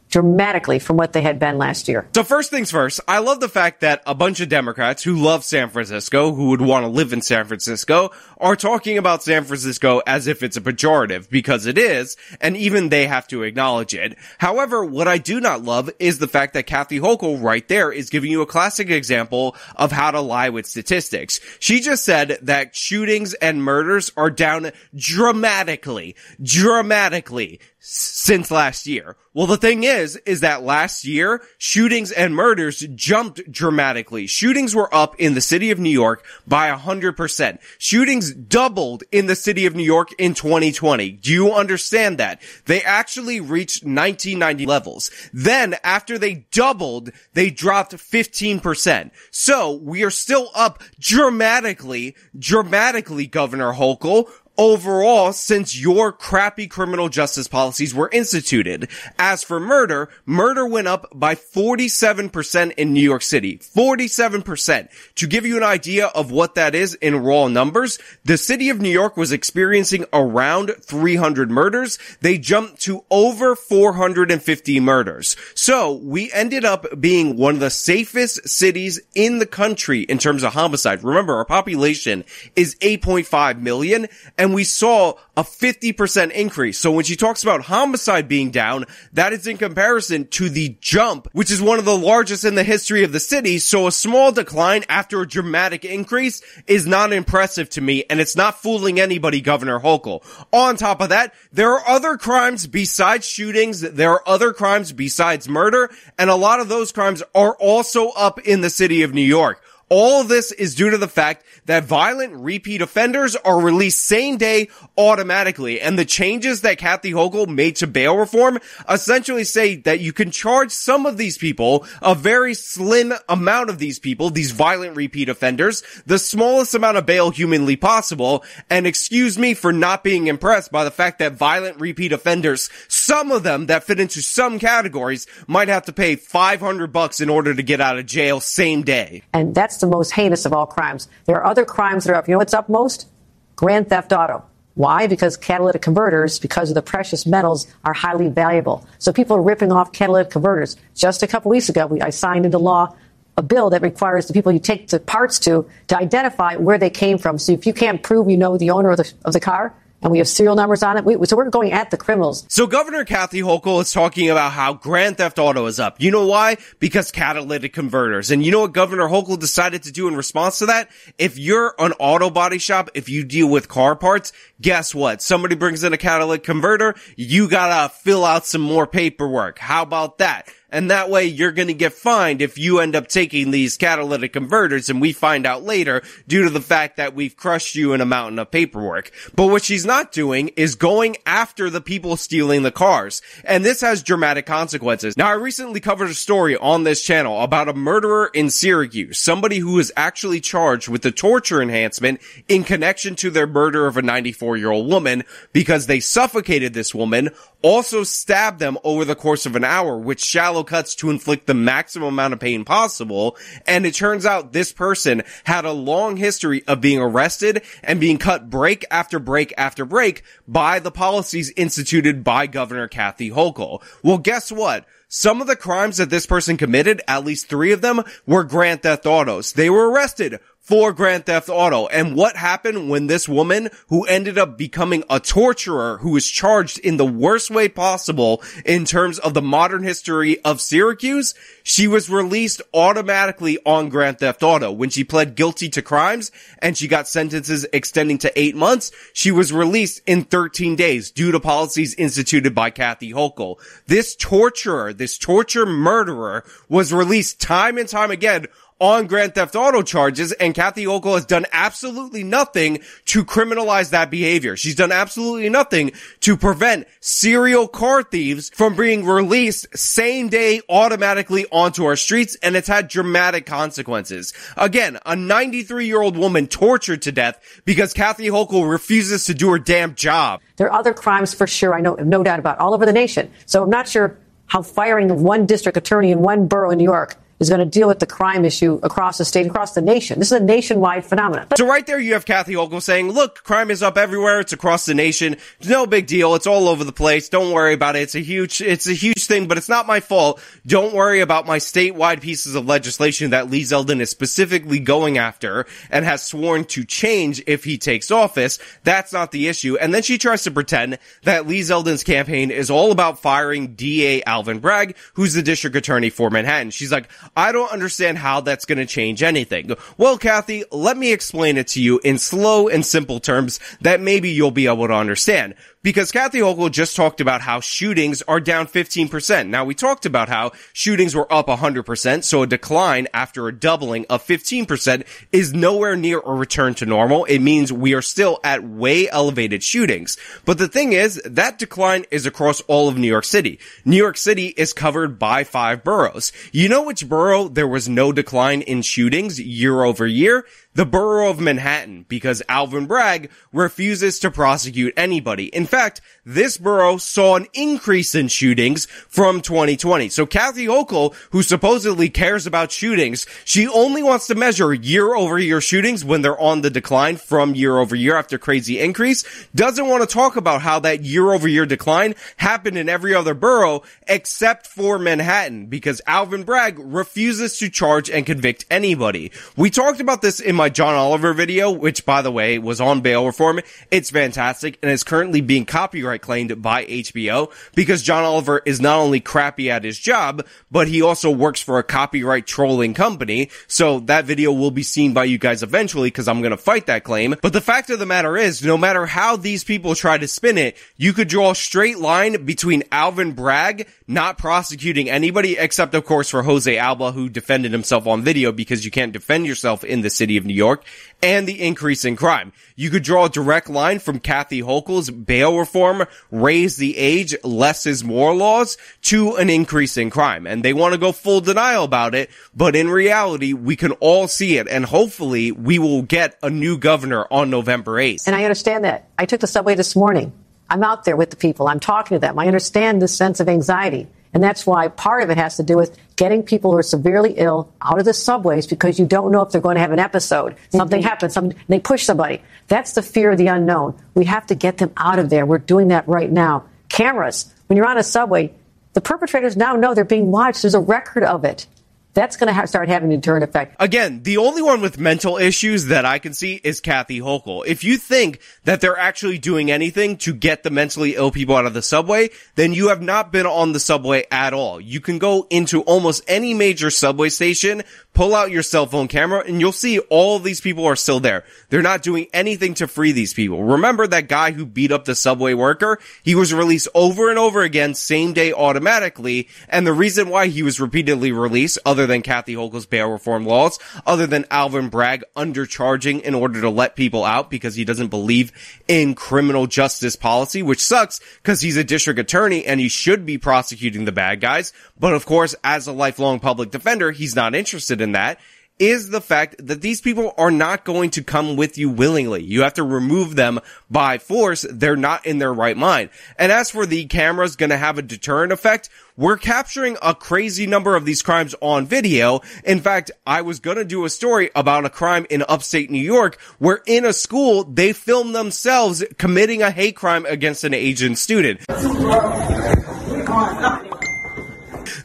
dramatically 0.10 0.80
from 0.80 0.98
what 0.98 1.14
they 1.14 1.22
had 1.22 1.40
been 1.40 1.58
last 1.58 1.88
year. 1.88 2.08
So 2.16 2.24
first 2.24 2.50
things 2.50 2.72
first, 2.72 3.00
I 3.08 3.20
love 3.20 3.40
the 3.40 3.50
fact 3.50 3.82
that 3.82 4.02
a 4.06 4.16
bunch 4.16 4.40
of 4.40 4.50
Democrats 4.50 5.04
who 5.04 5.16
love 5.16 5.44
San 5.44 5.70
Francisco, 5.70 6.34
who 6.34 6.50
would 6.50 6.62
want 6.62 6.84
to 6.84 6.90
live 6.90 7.14
in 7.14 7.22
San 7.22 7.46
Francisco, 7.46 8.12
are 8.38 8.56
talking 8.56 8.98
about 8.98 9.24
San 9.24 9.44
Francisco 9.44 10.02
as 10.08 10.28
if 10.28 10.44
it's 10.44 10.58
a 10.58 10.62
pejorative 10.62 11.30
because 11.30 11.66
it 11.66 11.78
is, 11.78 12.18
and 12.42 12.58
even 12.58 12.90
they 12.90 13.08
have 13.08 13.28
to 13.28 13.44
acknowledge 13.44 13.94
it. 13.94 14.18
However, 14.38 14.84
what 14.84 15.08
I 15.08 15.18
do 15.18 15.40
not 15.40 15.64
love 15.64 15.90
is 16.00 16.20
the 16.20 16.28
fact 16.28 16.54
that 16.54 16.68
Kathy 16.68 17.00
Hochul 17.00 17.42
right 17.42 17.68
there 17.68 17.92
is 17.92 18.10
giving 18.10 18.32
you 18.32 18.42
a 18.42 18.48
classic 18.48 18.90
example 18.90 19.56
of 19.76 19.92
how 19.92 20.12
to 20.12 20.22
lie 20.22 20.50
with 20.50 20.66
statistics. 20.66 21.40
She 21.60 21.80
just 21.80 22.04
said 22.04 22.40
that 22.44 22.76
shootings 22.76 23.34
and 23.36 23.64
murders 23.64 24.12
are 24.18 24.32
down 24.32 24.72
dramatically, 24.96 26.16
dramatically 26.42 27.60
since 27.80 28.52
last 28.52 28.86
year. 28.86 29.16
Well, 29.34 29.48
the 29.48 29.58
thing 29.58 29.84
is, 29.84 30.18
is 30.26 30.42
that 30.42 30.64
last 30.64 31.06
year, 31.06 31.42
shootings 31.58 32.12
and 32.12 32.36
murders 32.36 32.80
jumped 32.94 33.50
dramatically. 33.52 34.28
Shootings 34.28 34.76
were 34.76 34.94
up 34.94 35.16
in 35.18 35.34
the 35.34 35.42
city 35.42 35.72
of 35.72 35.80
New 35.80 35.90
York 35.90 36.26
by 36.46 36.70
hundred 36.70 37.16
percent. 37.16 37.62
Shootings 37.78 38.34
doubled 38.34 39.04
in 39.12 39.28
the 39.28 39.36
city 39.36 39.66
of 39.66 39.76
New 39.76 39.84
York 39.84 40.10
in 40.18 40.34
2020. 40.34 41.12
Do 41.12 41.32
you 41.32 41.54
understand 41.54 42.18
that? 42.18 42.42
They 42.66 42.82
actually 42.82 43.40
reached 43.40 43.84
1990 43.84 44.66
levels. 44.66 45.12
Then 45.32 45.76
after 45.84 46.18
they 46.18 46.48
doubled, 46.52 47.12
they 47.34 47.50
dropped 47.50 47.94
15%. 47.94 49.12
So 49.32 49.74
we 49.74 50.04
are 50.04 50.10
still 50.10 50.50
up 50.54 50.84
dramatically, 51.00 52.16
dramatically, 52.38 53.28
Governor 53.28 53.74
Hochul, 53.74 54.30
overall 54.60 55.32
since 55.32 55.80
your 55.80 56.12
crappy 56.12 56.68
criminal 56.68 57.08
justice 57.08 57.48
policies 57.48 57.96
were 57.96 58.10
instituted. 58.12 58.90
As 59.18 59.42
for 59.42 59.58
murder, 59.60 60.10
murder 60.26 60.68
went 60.68 60.88
up 60.88 61.08
by 61.16 61.34
47% 61.34 62.74
in 62.74 62.94
New 62.94 63.02
York 63.02 63.22
City. 63.22 63.58
47%. 63.58 64.90
To 65.16 65.28
give 65.28 65.46
you 65.46 65.56
an 65.56 65.64
idea 65.64 66.08
of 66.08 66.30
what 66.30 66.56
that 66.56 66.76
is 66.76 66.94
in 66.96 67.24
raw 67.24 67.48
numbers, 67.48 67.98
the 68.26 68.38
city 68.38 68.70
of 68.70 68.82
New 68.82 68.90
York 68.90 69.16
was 69.16 69.32
experiencing 69.32 70.06
around 70.12 70.72
300 70.82 71.50
murders. 71.50 71.98
They 72.20 72.38
jumped 72.38 72.82
to 72.82 73.06
over 73.10 73.56
450 73.56 74.80
murders. 74.82 75.38
So 75.56 75.94
we 75.94 76.32
ended 76.34 76.66
up 76.66 77.00
being 77.00 77.38
one 77.38 77.56
of 77.56 77.60
the 77.62 77.70
safest 77.70 78.50
cities 78.50 79.00
in 79.16 79.40
the 79.40 79.46
country 79.46 80.02
in 80.02 80.18
terms 80.18 80.44
of 80.44 80.54
homicide. 80.54 81.02
Remember, 81.02 81.36
our 81.36 81.46
population 81.46 82.26
is 82.58 82.76
8.5 82.76 83.62
million 83.62 84.08
and 84.38 84.49
we 84.54 84.64
saw 84.64 85.14
a 85.36 85.44
50% 85.44 86.32
increase. 86.32 86.78
So 86.78 86.92
when 86.92 87.06
she 87.06 87.16
talks 87.16 87.44
about 87.44 87.62
homicide 87.62 88.28
being 88.28 88.52
down, 88.52 88.86
that 89.14 89.34
is 89.34 89.48
in 89.48 89.58
comparison 89.58 90.28
to 90.28 90.50
the 90.50 90.78
jump, 90.82 91.28
which 91.34 91.52
is 91.52 91.62
one 91.62 91.80
of 91.80 91.86
the 91.86 91.98
largest 91.98 92.44
in 92.44 92.56
the 92.56 92.64
history 92.64 93.04
of 93.04 93.12
the 93.12 93.20
city. 93.20 93.58
So 93.60 93.88
a 93.88 93.92
small 93.92 94.32
decline 94.32 94.84
after 94.90 95.22
a 95.22 95.28
dramatic 95.28 95.86
increase 95.86 96.42
is 96.68 96.86
not 96.86 97.14
impressive 97.14 97.70
to 97.72 97.82
me 97.82 98.04
and 98.10 98.20
it's 98.20 98.36
not 98.36 98.62
fooling 98.62 99.00
anybody, 99.00 99.42
Governor 99.42 99.80
Hochul. 99.80 100.24
On 100.52 100.76
top 100.76 101.02
of 101.02 101.10
that, 101.10 101.34
there 101.52 101.72
are 101.72 101.88
other 101.88 102.18
crimes 102.18 102.68
besides 102.68 103.28
shootings. 103.28 103.82
There 103.82 104.12
are 104.12 104.28
other 104.28 104.54
crimes 104.54 104.92
besides 104.92 105.48
murder 105.48 105.90
and 106.18 106.30
a 106.30 106.36
lot 106.36 106.60
of 106.60 106.70
those 106.70 106.92
crimes 106.92 107.24
are 107.34 107.56
also 107.56 108.10
up 108.10 108.40
in 108.40 108.62
the 108.62 108.70
city 108.70 109.04
of 109.04 109.14
New 109.14 109.22
York. 109.22 109.62
All 109.90 110.24
this 110.24 110.52
is 110.52 110.76
due 110.76 110.92
to 110.92 110.98
the 110.98 111.08
fact 111.08 111.44
that 111.66 111.84
violent 111.84 112.34
repeat 112.34 112.82
offenders 112.82 113.36
are 113.36 113.60
released 113.60 114.06
same 114.06 114.38
day 114.38 114.70
automatically. 114.98 115.82
And 115.82 115.98
the 115.98 116.06
changes 116.06 116.62
that 116.62 116.78
Kathy 116.78 117.12
Hochul 117.12 117.48
made 117.48 117.78
to 117.78 117.88
bail 117.88 118.18
reform 118.18 118.60
essentially 118.88 119.44
say 119.44 119.76
that 119.78 120.00
you 120.00 120.14
can 120.14 120.32
charge 120.32 120.72
some 120.72 121.06
of 121.06 121.18
these 121.18 121.38
people, 121.38 121.86
a 122.02 122.14
very 122.14 122.54
slim 122.54 123.14
amount 123.28 123.70
of 123.70 123.80
these 123.80 124.00
people, 124.00 124.30
these 124.30 124.52
violent 124.52 124.96
repeat 124.96 125.28
offenders, 125.28 125.84
the 126.06 126.20
smallest 126.20 126.76
amount 126.76 126.98
of 126.98 127.06
bail 127.06 127.32
humanly 127.32 127.76
possible. 127.76 128.44
And 128.70 128.86
excuse 128.86 129.38
me 129.38 129.54
for 129.54 129.74
not 129.74 130.04
being 130.04 130.28
impressed 130.28 130.72
by 130.72 130.84
the 130.84 130.92
fact 130.92 131.20
that 131.20 131.34
violent 131.34 131.80
repeat 131.80 132.12
offenders, 132.12 132.70
some 133.10 133.32
of 133.32 133.42
them 133.42 133.66
that 133.66 133.84
fit 133.86 134.00
into 134.00 134.22
some 134.22 134.60
categories 134.60 135.26
might 135.48 135.68
have 135.68 135.84
to 135.86 135.92
pay 135.92 136.16
500 136.16 136.94
bucks 136.94 137.20
in 137.20 137.28
order 137.28 137.56
to 137.56 137.64
get 137.64 137.82
out 137.82 137.98
of 137.98 138.06
jail 138.06 138.40
same 138.40 138.84
day. 138.84 139.24
And 139.34 139.56
that's 139.56 139.78
the 139.78 139.88
most 139.88 140.12
heinous 140.12 140.46
of 140.46 140.54
all 140.54 140.68
crimes. 140.68 141.10
There 141.26 141.36
are 141.36 141.46
other 141.48 141.66
crimes 141.66 142.04
that 142.04 142.12
are 142.12 142.16
up. 142.16 142.28
You 142.28 142.34
know 142.34 142.38
what's 142.38 142.54
up 142.54 142.70
most? 142.70 143.08
Grand 143.56 143.90
theft 143.90 144.14
auto. 144.14 144.46
Why? 144.76 145.08
Because 145.08 145.38
catalytic 145.38 145.82
converters, 145.82 146.38
because 146.38 146.70
of 146.70 146.76
the 146.76 146.84
precious 146.84 147.26
metals, 147.26 147.66
are 147.84 147.94
highly 147.94 148.30
valuable. 148.30 148.86
So 149.00 149.12
people 149.12 149.36
are 149.38 149.42
ripping 149.42 149.72
off 149.72 149.92
catalytic 149.92 150.32
converters. 150.32 150.78
Just 150.94 151.24
a 151.24 151.28
couple 151.28 151.50
weeks 151.50 151.68
ago, 151.68 151.88
we, 151.88 152.02
I 152.02 152.12
signed 152.12 152.46
into 152.46 152.60
law 152.60 152.96
a 153.38 153.42
bill 153.42 153.72
that 153.72 153.82
requires 153.82 154.28
the 154.28 154.34
people 154.34 154.52
you 154.52 154.60
take 154.60 154.88
the 154.88 155.00
parts 155.00 155.40
to 155.40 155.68
to 155.88 155.98
identify 155.98 156.58
where 156.58 156.78
they 156.78 156.92
came 156.92 157.18
from. 157.18 157.40
So 157.40 157.54
if 157.54 157.66
you 157.66 157.74
can't 157.74 158.04
prove 158.04 158.30
you 158.30 158.38
know 158.38 158.56
the 158.56 158.70
owner 158.70 158.92
of 158.92 158.98
the, 158.98 159.12
of 159.26 159.34
the 159.34 159.40
car, 159.40 159.74
and 160.02 160.12
we 160.12 160.18
have 160.20 160.28
serial 160.28 160.56
numbers 160.56 160.84
on 160.84 160.98
it. 160.98 161.06
We, 161.06 161.26
so 161.26 161.36
we're 161.36 161.50
going 161.50 161.72
at 161.72 161.92
the 161.92 161.98
criminals. 161.98 162.46
So 162.50 162.68
Governor 162.68 163.06
Kathy 163.06 163.42
Hochul 163.42 163.82
is 163.82 163.92
talking 163.92 164.30
about 164.30 164.52
how 164.52 164.74
Grand 164.74 165.18
Theft 165.18 165.40
Auto 165.40 165.66
is 165.66 165.80
up. 165.80 166.00
You 166.00 166.12
know 166.12 166.26
why? 166.26 166.58
Because 166.80 167.12
catalytic 167.12 167.74
converters. 167.74 168.32
And 168.32 168.44
you 168.44 168.52
know 168.52 168.62
what 168.62 168.74
Governor 168.74 169.08
Hochul 169.08 169.40
decided 169.40 169.84
to 169.84 169.92
do 169.92 170.08
in 170.08 170.16
response 170.16 170.60
to 170.60 170.68
that? 170.68 170.90
If 171.18 171.38
you're 171.38 171.76
an 171.80 171.94
auto 172.00 172.30
body 172.30 172.58
shop, 172.58 172.90
if 172.94 173.10
you 173.10 173.24
deal 173.24 173.50
with 173.50 173.68
car 173.68 173.96
parts, 173.96 174.32
guess 174.62 174.96
what? 174.96 175.22
Somebody 175.22 175.56
brings 175.56 175.84
in 175.84 175.94
a 175.94 175.98
catalytic 175.98 176.44
converter, 176.44 176.96
you 177.16 177.50
gotta 177.50 177.90
fill 177.94 178.26
out 178.26 178.46
some 178.46 178.62
more 178.62 178.88
paperwork. 178.88 179.60
How 179.60 179.84
about 179.84 180.20
that? 180.20 180.50
And 180.72 180.92
that 180.92 181.10
way 181.10 181.26
you're 181.26 181.52
going 181.52 181.68
to 181.68 181.74
get 181.74 181.94
fined 181.94 182.42
if 182.42 182.58
you 182.58 182.80
end 182.80 182.96
up 182.96 183.08
taking 183.08 183.52
these 183.52 183.78
catalytic 183.78 184.34
converters 184.34 184.90
and 184.90 185.02
we 185.02 185.14
find 185.14 185.46
out 185.46 185.64
later 185.64 186.02
due 186.28 186.44
to 186.44 186.50
the 186.50 186.62
fact 186.62 186.98
that 186.98 187.16
we've 187.16 187.36
crushed 187.36 187.76
you 187.76 187.94
in 187.94 188.02
a 188.02 188.06
mountain 188.06 188.40
of 188.40 188.52
paperwork. 188.52 189.12
But 189.36 189.48
what 189.48 189.64
she's 189.64 189.86
not 189.86 190.12
doing 190.12 190.50
is 190.50 190.76
going 190.76 191.18
after 191.26 191.70
the 191.70 191.82
people 191.82 192.18
stealing 192.18 192.64
the 192.64 192.72
cars. 192.72 193.22
And 193.44 193.66
this 193.66 193.82
has 193.82 194.04
dramatic 194.04 194.46
consequences. 194.46 195.18
Now 195.18 195.28
I 195.28 195.34
recently 195.34 195.80
covered 195.80 196.10
a 196.10 196.14
story 196.14 196.56
on 196.56 196.84
this 196.84 197.04
channel 197.04 197.42
about 197.42 197.70
a 197.70 197.74
murderer 197.74 198.30
in 198.34 198.50
Syracuse, 198.50 199.20
somebody 199.20 199.58
who 199.58 199.74
was 199.74 199.92
actually 199.98 200.40
charged 200.40 200.88
with 200.88 201.02
the 201.02 201.12
torture 201.12 201.62
enhancement 201.62 202.22
in 202.48 202.64
connection 202.64 203.16
to 203.16 203.30
their 203.30 203.48
murder 203.48 203.88
of 203.88 203.98
a 203.98 204.02
94 204.02 204.58
year 204.58 204.72
old 204.72 204.88
woman 204.88 205.24
because 205.54 205.88
they 205.88 206.00
suffocated 206.00 206.74
this 206.74 206.94
woman, 206.94 207.30
also 207.62 208.04
stabbed 208.04 208.60
them 208.60 208.78
over 208.84 209.04
the 209.06 209.16
course 209.16 209.46
of 209.46 209.56
an 209.56 209.64
hour 209.64 209.98
with 209.98 210.20
shallow 210.20 210.59
cuts 210.64 210.96
to 210.96 211.10
inflict 211.10 211.48
the 211.48 211.54
maximum 211.54 212.10
amount 212.10 212.34
of 212.34 212.40
pain 212.40 212.66
possible. 212.66 213.38
And 213.68 213.86
it 213.86 213.94
turns 213.94 214.26
out 214.26 214.54
this 214.54 214.72
person 214.72 215.24
had 215.44 215.66
a 215.66 215.72
long 215.72 216.18
history 216.18 216.64
of 216.68 216.82
being 216.82 217.00
arrested 217.00 217.64
and 217.84 218.00
being 218.00 218.18
cut 218.18 218.50
break 218.50 218.86
after 218.92 219.20
break 219.20 219.54
after 219.58 219.86
break 219.86 220.24
by 220.48 220.80
the 220.80 220.92
policies 220.92 221.52
instituted 221.56 222.24
by 222.24 222.48
Governor 222.48 222.88
Kathy 222.88 223.30
Hochul. 223.30 223.84
Well, 224.04 224.18
guess 224.18 224.52
what? 224.52 224.86
Some 225.12 225.42
of 225.42 225.48
the 225.48 225.56
crimes 225.56 225.98
that 225.98 226.12
this 226.12 226.28
person 226.28 226.56
committed, 226.56 227.02
at 227.08 227.26
least 227.26 227.50
three 227.50 227.72
of 227.72 227.82
them, 227.82 228.04
were 228.28 228.44
Grand 228.44 228.84
Theft 228.84 229.08
Autos. 229.08 229.54
They 229.54 229.68
were 229.68 229.90
arrested 229.90 230.40
for 230.70 230.94
Grand 230.94 231.26
Theft 231.26 231.50
Auto. 231.50 231.88
And 231.88 232.16
what 232.16 232.36
happened 232.36 232.92
when 232.92 233.08
this 233.08 233.28
woman 233.28 233.70
who 233.88 234.06
ended 234.06 234.38
up 234.38 234.56
becoming 234.56 235.04
a 235.10 235.20
torturer 235.20 235.98
who 235.98 236.12
was 236.12 236.28
charged 236.28 236.78
in 236.78 236.98
the 236.98 237.08
worst 237.08 237.50
way 237.50 237.68
possible 237.68 238.44
in 238.64 238.86
terms 238.86 239.18
of 239.18 239.34
the 239.34 239.42
modern 239.42 239.82
history 239.82 240.40
of 240.44 240.62
Syracuse, 240.62 241.34
she 241.64 241.88
was 241.88 242.08
released 242.08 242.62
automatically 242.72 243.58
on 243.66 243.90
Grand 243.90 244.20
Theft 244.20 244.44
Auto. 244.44 244.72
When 244.72 244.92
she 244.92 245.04
pled 245.04 245.34
guilty 245.34 245.70
to 245.70 245.82
crimes 245.82 246.32
and 246.60 246.78
she 246.78 246.88
got 246.88 247.08
sentences 247.08 247.66
extending 247.74 248.20
to 248.20 248.40
eight 248.40 248.56
months, 248.56 248.92
she 249.12 249.32
was 249.32 249.52
released 249.52 250.04
in 250.06 250.24
13 250.24 250.76
days 250.76 251.10
due 251.10 251.32
to 251.32 251.40
policies 251.40 251.96
instituted 251.96 252.54
by 252.54 252.70
Kathy 252.70 253.12
Hochul. 253.12 253.56
This 253.88 254.16
torturer, 254.16 254.94
this 255.00 255.18
torture 255.18 255.66
murderer 255.66 256.44
was 256.68 256.94
released 256.94 257.42
time 257.42 257.80
and 257.80 257.90
time 257.90 258.12
again 258.12 258.46
on 258.80 259.08
Grand 259.08 259.36
Theft 259.36 259.56
Auto 259.56 259.82
charges 259.82 260.32
and 260.32 260.56
Kathy 260.56 260.86
Hochul 260.86 261.16
has 261.16 261.26
done 261.26 261.46
absolutely 261.52 262.24
nothing 262.24 262.80
to 263.06 263.26
criminalize 263.26 263.90
that 263.90 264.10
behavior. 264.10 264.56
She's 264.56 264.76
done 264.76 264.92
absolutely 264.92 265.50
nothing 265.50 265.92
to 266.22 266.38
prevent 266.38 266.88
serial 267.02 267.68
car 267.68 268.04
thieves 268.04 268.50
from 268.50 268.76
being 268.76 269.06
released 269.06 269.68
same 269.78 270.30
day 270.30 270.62
automatically 270.70 271.46
onto 271.52 271.86
our 271.86 271.98
streets 271.98 272.38
and 272.42 272.56
it's 272.56 272.68
had 272.68 272.88
dramatic 272.88 273.46
consequences. 273.46 274.34
Again, 274.56 274.98
a 275.06 275.16
93 275.16 275.86
year 275.86 276.02
old 276.02 276.16
woman 276.16 276.48
tortured 276.48 277.02
to 277.04 277.12
death 277.12 277.62
because 277.66 277.94
Kathy 277.94 278.28
Hochul 278.28 278.70
refuses 278.70 279.26
to 279.26 279.34
do 279.34 279.50
her 279.52 279.60
damn 279.60 279.96
job. 279.96 280.42
There 280.56 280.68
are 280.68 280.80
other 280.80 280.94
crimes 280.94 281.34
for 281.34 281.48
sure. 281.48 281.74
I 281.74 281.82
know, 281.82 281.96
no 281.96 282.24
doubt 282.24 282.40
about 282.40 282.60
all 282.60 282.74
over 282.74 282.86
the 282.86 282.94
nation. 282.94 283.30
So 283.46 283.64
I'm 283.64 283.70
not 283.70 283.90
sure 283.90 284.18
how 284.50 284.62
firing 284.62 285.10
of 285.10 285.22
one 285.22 285.46
district 285.46 285.78
attorney 285.78 286.12
in 286.12 286.20
one 286.20 286.48
borough 286.48 286.72
in 286.72 286.78
New 286.78 286.84
York 286.84 287.16
is 287.40 287.50
going 287.50 287.60
to 287.60 287.66
deal 287.66 287.88
with 287.88 288.00
the 288.00 288.06
crime 288.06 288.46
issue 288.46 288.80
across 288.84 289.18
the 289.18 289.26
state, 289.26 289.48
across 289.48 289.74
the 289.74 289.82
nation. 289.82 290.20
This 290.20 290.32
is 290.32 290.42
a 290.42 290.44
nationwide 290.44 291.06
phenomenon. 291.06 291.48
So 291.58 291.66
right 291.66 291.86
there, 291.86 292.00
you 292.00 292.14
have 292.14 292.26
Kathy 292.26 292.54
Hochul 292.54 292.82
saying, 292.82 293.12
look, 293.12 293.44
crime 293.44 293.72
is 293.72 293.82
up 293.82 293.98
everywhere. 293.98 294.40
It's 294.40 294.54
across 294.54 294.86
the 294.86 294.94
nation. 294.94 295.38
It's 295.60 295.70
no 295.70 295.88
big 295.88 296.08
deal. 296.08 296.36
It's 296.36 296.48
all 296.48 296.68
over 296.68 296.84
the 296.84 296.92
place. 296.92 297.30
Don't 297.30 297.54
worry 297.54 297.74
about 297.74 297.96
it. 297.96 298.02
It's 298.02 298.16
a 298.16 298.20
huge, 298.20 298.62
it's 298.62 298.88
a 298.88 298.94
huge 298.94 299.26
thing, 299.26 299.48
but 299.48 299.58
it's 299.58 299.70
not 299.70 299.88
my 299.88 300.00
fault. 300.00 300.42
Don't 300.66 300.94
worry 300.94 301.22
about 301.22 301.46
my 301.46 301.58
statewide 301.58 302.22
pieces 302.22 302.56
of 302.56 302.66
legislation 302.66 303.32
that 303.32 303.50
Lee 303.50 303.64
Zeldin 303.64 304.02
is 304.02 304.10
specifically 304.10 304.80
going 304.80 305.18
after 305.18 305.66
and 305.90 306.06
has 306.06 306.22
sworn 306.22 306.66
to 306.66 306.84
change 306.84 307.42
if 307.48 307.64
he 307.64 307.78
takes 307.78 308.12
office. 308.12 308.60
That's 308.84 309.14
not 309.14 309.32
the 309.32 309.48
issue. 309.48 309.78
And 309.78 309.94
then 309.94 310.04
she 310.04 310.18
tries 310.18 310.44
to 310.44 310.52
pretend 310.52 311.00
that 311.24 311.48
Lee 311.48 311.62
Zeldin's 311.62 312.04
campaign 312.04 312.52
is 312.52 312.70
all 312.70 312.92
about 312.92 313.20
firing 313.20 313.76
DA 313.76 314.24
Alvin 314.24 314.60
Bragg, 314.60 314.96
who's 315.14 315.34
the 315.34 315.42
district 315.42 315.76
attorney 315.76 316.10
for 316.10 316.30
Manhattan. 316.30 316.72
She's 316.72 316.92
like, 316.92 317.10
I 317.36 317.52
don't 317.52 317.72
understand 317.72 318.18
how 318.18 318.42
that's 318.42 318.66
going 318.66 318.78
to 318.78 318.86
change 318.86 319.24
anything. 319.24 319.76
Well, 319.98 320.18
Kathy, 320.18 320.64
let 320.72 320.98
me 320.98 321.14
explain 321.14 321.58
it 321.58 321.68
to 321.70 321.82
you 321.82 322.00
in 322.04 322.18
slow 322.18 322.68
and 322.68 322.86
simple 322.86 323.20
terms 323.20 323.60
that 323.82 324.02
maybe 324.02 324.30
you'll 324.30 324.52
be 324.52 324.68
able 324.68 324.88
to 324.88 324.94
understand 324.94 325.56
because 325.82 326.12
Kathy 326.12 326.40
Hochul 326.40 326.72
just 326.72 326.96
talked 326.96 327.22
about 327.22 327.42
how 327.42 327.62
shootings 327.62 328.22
are 328.24 328.42
down 328.42 328.68
15%. 328.68 329.48
Now 329.48 329.64
we 329.64 329.74
talked 329.74 330.06
about 330.06 330.28
how 330.28 330.52
shootings 330.74 331.16
were 331.16 331.32
up 331.32 331.48
100%, 331.48 332.24
so 332.24 332.44
a 332.44 332.48
decline 332.48 333.08
after 333.14 333.48
a 333.48 333.58
doubling 333.58 334.06
of 334.10 334.26
15% 334.26 335.06
is 335.32 335.54
nowhere 335.54 335.96
near 335.96 336.20
a 336.20 336.34
return 336.34 336.74
to 336.76 336.86
normal. 336.86 337.24
It 337.26 337.40
means 337.40 337.72
we 337.72 337.94
are 337.94 338.02
still 338.02 338.40
at 338.44 338.64
way 338.64 339.10
elevated 339.10 339.64
shootings. 339.64 340.18
But 340.44 340.58
the 340.58 340.68
thing 340.68 340.94
is, 340.94 341.22
that 341.24 341.58
decline 341.58 342.06
is 342.12 342.26
across 342.26 342.60
all 342.62 342.90
of 342.90 342.98
New 342.98 343.08
York 343.08 343.26
City. 343.26 343.60
New 343.86 343.98
York 343.98 344.18
City 344.18 344.48
is 344.58 344.74
covered 344.74 345.18
by 345.18 345.44
five 345.46 345.84
boroughs. 345.84 346.34
You 346.52 346.68
know 346.68 346.84
which 346.84 347.08
borough 347.08 347.48
there 347.48 347.68
was 347.68 347.88
no 347.88 348.12
decline 348.12 348.62
in 348.62 348.82
shootings 348.82 349.40
year 349.40 349.84
over 349.84 350.06
year? 350.06 350.46
The 350.80 350.86
borough 350.86 351.30
of 351.30 351.42
Manhattan 351.42 352.06
because 352.08 352.42
Alvin 352.48 352.86
Bragg 352.86 353.30
refuses 353.52 354.18
to 354.20 354.32
prosecute 354.32 354.94
anybody. 354.96 355.48
In 355.48 355.66
fact, 355.66 356.00
this 356.30 356.58
borough 356.58 356.98
saw 356.98 357.38
an 357.38 357.48
increase 357.54 358.14
in 358.14 358.28
shootings 358.28 358.86
from 359.08 359.42
2020. 359.42 360.10
So 360.10 360.28
Kathy 360.28 360.68
Hochul, 360.68 361.16
who 361.32 361.42
supposedly 361.42 362.08
cares 362.10 362.46
about 362.46 362.72
shootings, 362.72 363.26
she 363.46 363.68
only 363.68 364.04
wants 364.04 364.28
to 364.28 364.36
measure 364.36 364.72
year 364.72 365.16
over 365.16 365.40
year 365.40 365.60
shootings 365.60 366.06
when 366.06 366.22
they're 366.22 366.40
on 366.40 366.62
the 366.62 366.70
decline 366.70 367.18
from 367.18 367.56
year 367.56 367.80
over 367.80 367.96
year 367.96 368.16
after 368.16 368.38
crazy 368.38 368.80
increase, 368.80 369.24
doesn't 369.56 369.88
want 369.88 370.08
to 370.08 370.14
talk 370.14 370.36
about 370.36 370.62
how 370.62 370.80
that 370.80 371.02
year 371.02 371.34
over 371.34 371.48
year 371.48 371.66
decline 371.66 372.14
happened 372.38 372.78
in 372.78 372.90
every 372.90 373.16
other 373.16 373.34
borough 373.34 373.82
except 374.08 374.68
for 374.68 375.00
Manhattan 375.00 375.66
because 375.66 376.00
Alvin 376.06 376.44
Bragg 376.44 376.78
refuses 376.78 377.58
to 377.58 377.70
charge 377.70 378.08
and 378.08 378.24
convict 378.24 378.66
anybody. 378.70 379.32
We 379.58 379.72
talked 379.72 380.00
about 380.00 380.22
this 380.22 380.40
in 380.40 380.56
my 380.56 380.70
John 380.70 380.94
Oliver 380.94 381.34
video, 381.34 381.72
which 381.72 382.06
by 382.06 382.22
the 382.22 382.32
way 382.32 382.60
was 382.60 382.80
on 382.80 383.02
bail 383.02 383.26
reform. 383.26 383.62
It's 383.90 384.12
fantastic 384.12 384.78
and 384.84 384.92
is 384.92 385.04
currently 385.04 385.42
being 385.42 385.66
copyright 385.66 386.19
claimed 386.20 386.62
by 386.62 386.86
HBO 386.86 387.52
because 387.76 388.04
John 388.04 388.24
Oliver 388.24 388.62
is 388.66 388.80
not 388.80 389.00
only 389.00 389.20
crappy 389.20 389.72
at 389.72 389.84
his 389.84 389.98
job, 389.98 390.46
but 390.72 390.88
he 390.88 391.02
also 391.02 391.32
works 391.32 391.62
for 391.62 391.80
a 391.80 391.84
copyright 391.84 392.46
trolling 392.46 392.94
company. 392.94 393.50
So 393.68 394.00
that 394.02 394.26
video 394.26 394.52
will 394.52 394.72
be 394.72 394.84
seen 394.84 395.14
by 395.14 395.26
you 395.26 395.38
guys 395.38 395.64
eventually 395.64 396.08
because 396.08 396.28
I'm 396.28 396.42
going 396.42 396.52
to 396.52 396.58
fight 396.58 396.88
that 396.88 397.04
claim. 397.04 397.36
But 397.42 397.54
the 397.54 397.62
fact 397.62 397.90
of 397.90 398.00
the 398.00 398.06
matter 398.06 398.38
is, 398.38 398.64
no 398.64 398.78
matter 398.78 399.06
how 399.06 399.36
these 399.36 399.64
people 399.64 399.96
try 399.96 400.18
to 400.18 400.28
spin 400.28 400.58
it, 400.58 400.78
you 400.98 401.14
could 401.14 401.28
draw 401.28 401.52
a 401.52 401.56
straight 401.56 402.00
line 402.00 402.46
between 402.46 402.84
Alvin 402.92 403.34
Bragg 403.34 403.88
not 404.08 404.38
prosecuting 404.38 405.10
anybody 405.10 405.56
except 405.58 405.94
of 405.94 406.04
course 406.04 406.30
for 406.30 406.42
Jose 406.42 406.78
Alba 406.78 407.12
who 407.12 407.30
defended 407.30 407.72
himself 407.72 408.08
on 408.08 408.24
video 408.24 408.52
because 408.52 408.84
you 408.84 408.90
can't 408.90 409.14
defend 409.14 409.46
yourself 409.46 409.84
in 409.84 410.02
the 410.02 410.10
city 410.10 410.36
of 410.36 410.46
New 410.46 410.54
York 410.54 410.84
and 411.22 411.48
the 411.48 411.62
increase 411.62 412.06
in 412.06 412.16
crime. 412.16 412.52
You 412.76 412.90
could 412.90 413.04
draw 413.04 413.26
a 413.26 413.30
direct 413.30 413.70
line 413.70 414.00
from 414.00 414.20
Kathy 414.20 414.62
Hochul's 414.62 415.12
bail 415.12 415.58
reform, 415.58 416.06
raise 416.32 416.78
the 416.78 416.98
age, 416.98 417.36
less 417.44 417.86
is 417.86 418.04
more 418.04 418.36
laws 418.36 418.78
to 419.04 419.36
an 419.36 419.50
increase 419.50 419.98
in 419.98 420.10
crime. 420.10 420.48
And 420.48 420.64
they 420.64 420.74
want 420.74 420.94
to 420.94 421.00
go 421.00 421.12
full 421.12 421.42
denial 421.42 421.84
about 421.84 422.16
it, 422.16 422.30
but 422.56 422.76
in 422.76 422.90
reality, 422.90 423.54
we 423.54 423.76
can 423.76 423.92
all 423.94 424.28
see 424.28 424.58
it 424.58 424.68
and 424.68 424.86
hopefully 424.86 425.52
we 425.52 425.80
will 425.80 426.02
get 426.02 426.38
a 426.42 426.50
new 426.50 426.78
governor 426.78 427.26
on 427.32 427.50
November 427.50 427.94
8th. 427.94 428.28
And 428.28 428.36
I 428.36 428.44
understand 428.44 428.84
that. 428.86 429.10
I 429.18 429.26
took 429.26 429.42
the 429.42 429.48
subway 429.48 429.76
this 429.76 429.96
morning. 429.96 430.34
I'm 430.70 430.84
out 430.84 431.04
there 431.04 431.18
with 431.18 431.32
the 431.32 431.36
people. 431.36 431.68
I'm 431.68 431.80
talking 431.80 432.16
to 432.16 432.20
them. 432.20 432.38
I 432.38 432.46
understand 432.48 433.02
this 433.02 433.16
sense 433.16 433.40
of 433.40 433.50
anxiety. 433.50 434.08
And 434.34 434.44
that's 434.44 434.66
why 434.66 434.88
part 434.90 435.24
of 435.24 435.30
it 435.30 435.38
has 435.38 435.58
to 435.58 435.64
do 435.64 435.76
with 435.76 435.98
getting 436.16 436.44
people 436.44 436.72
who 436.72 436.78
are 436.78 436.84
severely 436.84 437.34
ill 437.38 437.74
out 437.82 437.98
of 437.98 438.06
the 438.06 438.14
subways 438.14 438.68
because 438.68 439.00
you 439.00 439.06
don't 439.06 439.32
know 439.32 439.42
if 439.42 439.52
they're 439.52 439.62
going 439.62 439.76
to 439.76 439.82
have 439.82 439.92
an 439.92 440.00
episode. 440.00 440.56
Something 440.70 441.00
mm-hmm. 441.02 441.08
happens, 441.08 441.34
some, 441.34 441.52
they 441.68 441.80
push 441.80 442.04
somebody. 442.04 442.42
That's 442.68 442.94
the 442.94 443.02
fear 443.02 443.32
of 443.32 443.38
the 443.38 443.48
unknown. 443.48 444.00
We 444.14 444.26
have 444.26 444.46
to 444.48 444.56
get 444.56 444.78
them 444.78 444.92
out 444.98 445.18
of 445.18 445.30
there. 445.30 445.46
We're 445.46 445.58
doing 445.58 445.88
that 445.88 446.08
right 446.08 446.32
now. 446.32 446.66
Cameras. 446.90 447.52
When 447.68 447.78
you're 447.78 447.88
on 447.88 447.98
a 447.98 448.04
subway, 448.04 448.54
the 448.94 449.02
perpetrators 449.02 449.56
now 449.58 449.76
know 449.76 449.94
they're 449.94 450.06
being 450.06 450.32
watched. 450.32 450.62
There's 450.62 450.76
a 450.76 450.80
record 450.80 451.24
of 451.24 451.44
it 451.44 451.66
that's 452.14 452.38
going 452.38 452.48
to 452.48 452.54
ha- 452.54 452.66
start 452.66 452.90
having 452.90 453.12
a 453.14 453.16
deterrent 453.18 453.44
effect. 453.44 453.76
Again, 453.80 454.24
the 454.24 454.38
only 454.38 454.62
one 454.62 454.82
with 454.82 455.00
mental 455.00 455.38
issues 455.38 455.86
that 455.86 456.06
I 456.06 456.20
can 456.20 456.34
see 456.34 456.60
is 456.64 456.82
Kathy 456.82 457.20
Hochul. 457.20 457.66
If 457.66 457.84
you 457.84 457.98
think 457.98 458.40
that 458.64 458.82
they're 458.82 458.98
actually 458.98 459.38
doing 459.38 459.70
anything 459.70 460.18
to 460.18 460.34
get 460.34 460.64
the 460.64 460.70
mentally 460.70 461.16
ill 461.16 461.32
people 461.32 461.56
out 461.56 461.66
of 461.66 461.74
the 461.74 461.82
subway, 461.82 462.30
then 462.56 462.74
you 462.74 462.90
have 462.90 463.02
not 463.02 463.32
been 463.32 463.46
on 463.46 463.74
the 463.74 463.80
subway 463.80 464.26
at 464.32 464.54
all. 464.54 464.82
You 464.82 465.00
can 465.00 465.20
go 465.20 465.46
into 465.50 465.82
almost 465.82 466.24
any 466.28 466.54
major 466.54 466.90
subway 466.90 467.30
station, 467.30 467.84
pull 468.14 468.34
out 468.34 468.52
your 468.52 468.64
cell 468.64 468.88
phone 468.88 469.08
camera, 469.08 469.44
and 469.46 469.62
you'll 469.62 469.72
see 469.72 470.00
all 470.00 470.40
these 470.40 470.62
people 470.62 470.86
are 470.86 470.96
still 470.96 471.20
there. 471.20 471.44
They're 471.70 471.82
not 471.82 472.02
doing 472.02 472.28
anything 472.34 472.74
to 472.76 472.88
free 472.88 473.12
these 473.12 473.34
people. 473.34 473.64
Remember 473.64 474.08
that 474.08 474.28
guy 474.28 474.52
who 474.52 474.66
beat 474.66 474.92
up 474.92 475.06
the 475.06 475.16
subway 475.16 475.54
worker? 475.54 476.00
He 476.24 476.36
was 476.36 476.54
released 476.54 476.88
over 476.96 477.30
and 477.30 477.38
over 477.38 477.62
again, 477.62 477.94
same 477.94 478.34
day 478.34 478.52
automatically, 478.52 479.48
and 479.68 479.86
the 479.86 479.94
reason 479.94 480.30
why 480.30 480.48
he 480.48 480.64
was 480.64 480.80
repeatedly 480.80 481.32
released, 481.32 481.78
other 481.86 481.99
than 482.06 482.22
Kathy 482.22 482.56
Hochul's 482.56 482.86
bail 482.86 483.10
reform 483.10 483.46
laws, 483.46 483.80
other 484.06 484.28
than 484.28 484.46
Alvin 484.52 484.90
Bragg 484.90 485.24
undercharging 485.36 486.22
in 486.22 486.36
order 486.36 486.62
to 486.62 486.70
let 486.70 486.96
people 486.96 487.24
out 487.24 487.50
because 487.50 487.76
he 487.76 487.86
doesn't 487.86 488.08
believe 488.08 488.52
in 488.88 489.16
criminal 489.16 489.68
justice 489.68 490.16
policy, 490.16 490.62
which 490.62 490.82
sucks 490.82 491.20
because 491.42 491.62
he's 491.62 491.78
a 491.78 491.84
district 491.84 492.20
attorney 492.20 492.66
and 492.66 492.80
he 492.80 492.88
should 492.88 493.26
be 493.26 493.38
prosecuting 493.38 494.06
the 494.06 494.12
bad 494.12 494.42
guys. 494.42 494.74
But 495.00 495.14
of 495.14 495.26
course, 495.26 495.56
as 495.64 495.88
a 495.88 495.92
lifelong 495.92 496.40
public 496.40 496.72
defender, 496.72 497.12
he's 497.12 497.36
not 497.36 497.56
interested 497.56 498.02
in 498.02 498.14
that 498.14 498.40
is 498.80 499.10
the 499.10 499.22
fact 499.22 499.56
that 499.68 499.82
these 499.82 500.02
people 500.02 500.34
are 500.38 500.50
not 500.52 500.86
going 500.86 501.10
to 501.12 501.24
come 501.24 501.58
with 501.58 501.78
you 501.78 501.90
willingly. 501.90 502.42
You 502.42 502.62
have 502.62 502.76
to 502.76 502.84
remove 502.84 503.36
them 503.36 503.60
by 503.92 504.18
force. 504.18 504.66
They're 504.70 504.96
not 504.96 505.26
in 505.26 505.38
their 505.38 505.54
right 505.54 505.78
mind. 505.78 506.10
And 506.38 506.52
as 506.52 506.72
for 506.72 506.86
the 506.86 507.06
cameras 507.06 507.58
going 507.58 507.70
to 507.70 507.78
have 507.78 507.98
a 507.98 508.02
deterrent 508.02 508.54
effect, 508.54 508.90
we're 509.18 509.38
capturing 509.38 509.98
a 510.02 510.16
crazy 510.16 510.66
number 510.66 510.96
of 510.96 511.04
these 511.04 511.22
crimes 511.22 511.54
on 511.60 511.86
video. 511.86 512.40
In 512.64 512.80
fact, 512.80 513.12
I 513.28 513.42
was 513.42 513.60
going 513.60 513.76
to 513.76 513.84
do 513.84 514.06
a 514.06 514.10
story 514.10 514.50
about 514.56 514.86
a 514.86 514.90
crime 514.90 515.28
in 515.30 515.44
upstate 515.50 515.92
New 515.92 516.02
York 516.02 516.40
where 516.58 516.82
in 516.86 517.04
a 517.04 517.12
school, 517.12 517.66
they 517.66 517.92
filmed 517.92 518.34
themselves 518.34 519.04
committing 519.18 519.62
a 519.62 519.72
hate 519.72 519.98
crime 519.98 520.26
against 520.26 520.64
an 520.64 520.74
Asian 520.74 521.18
student. 521.18 521.60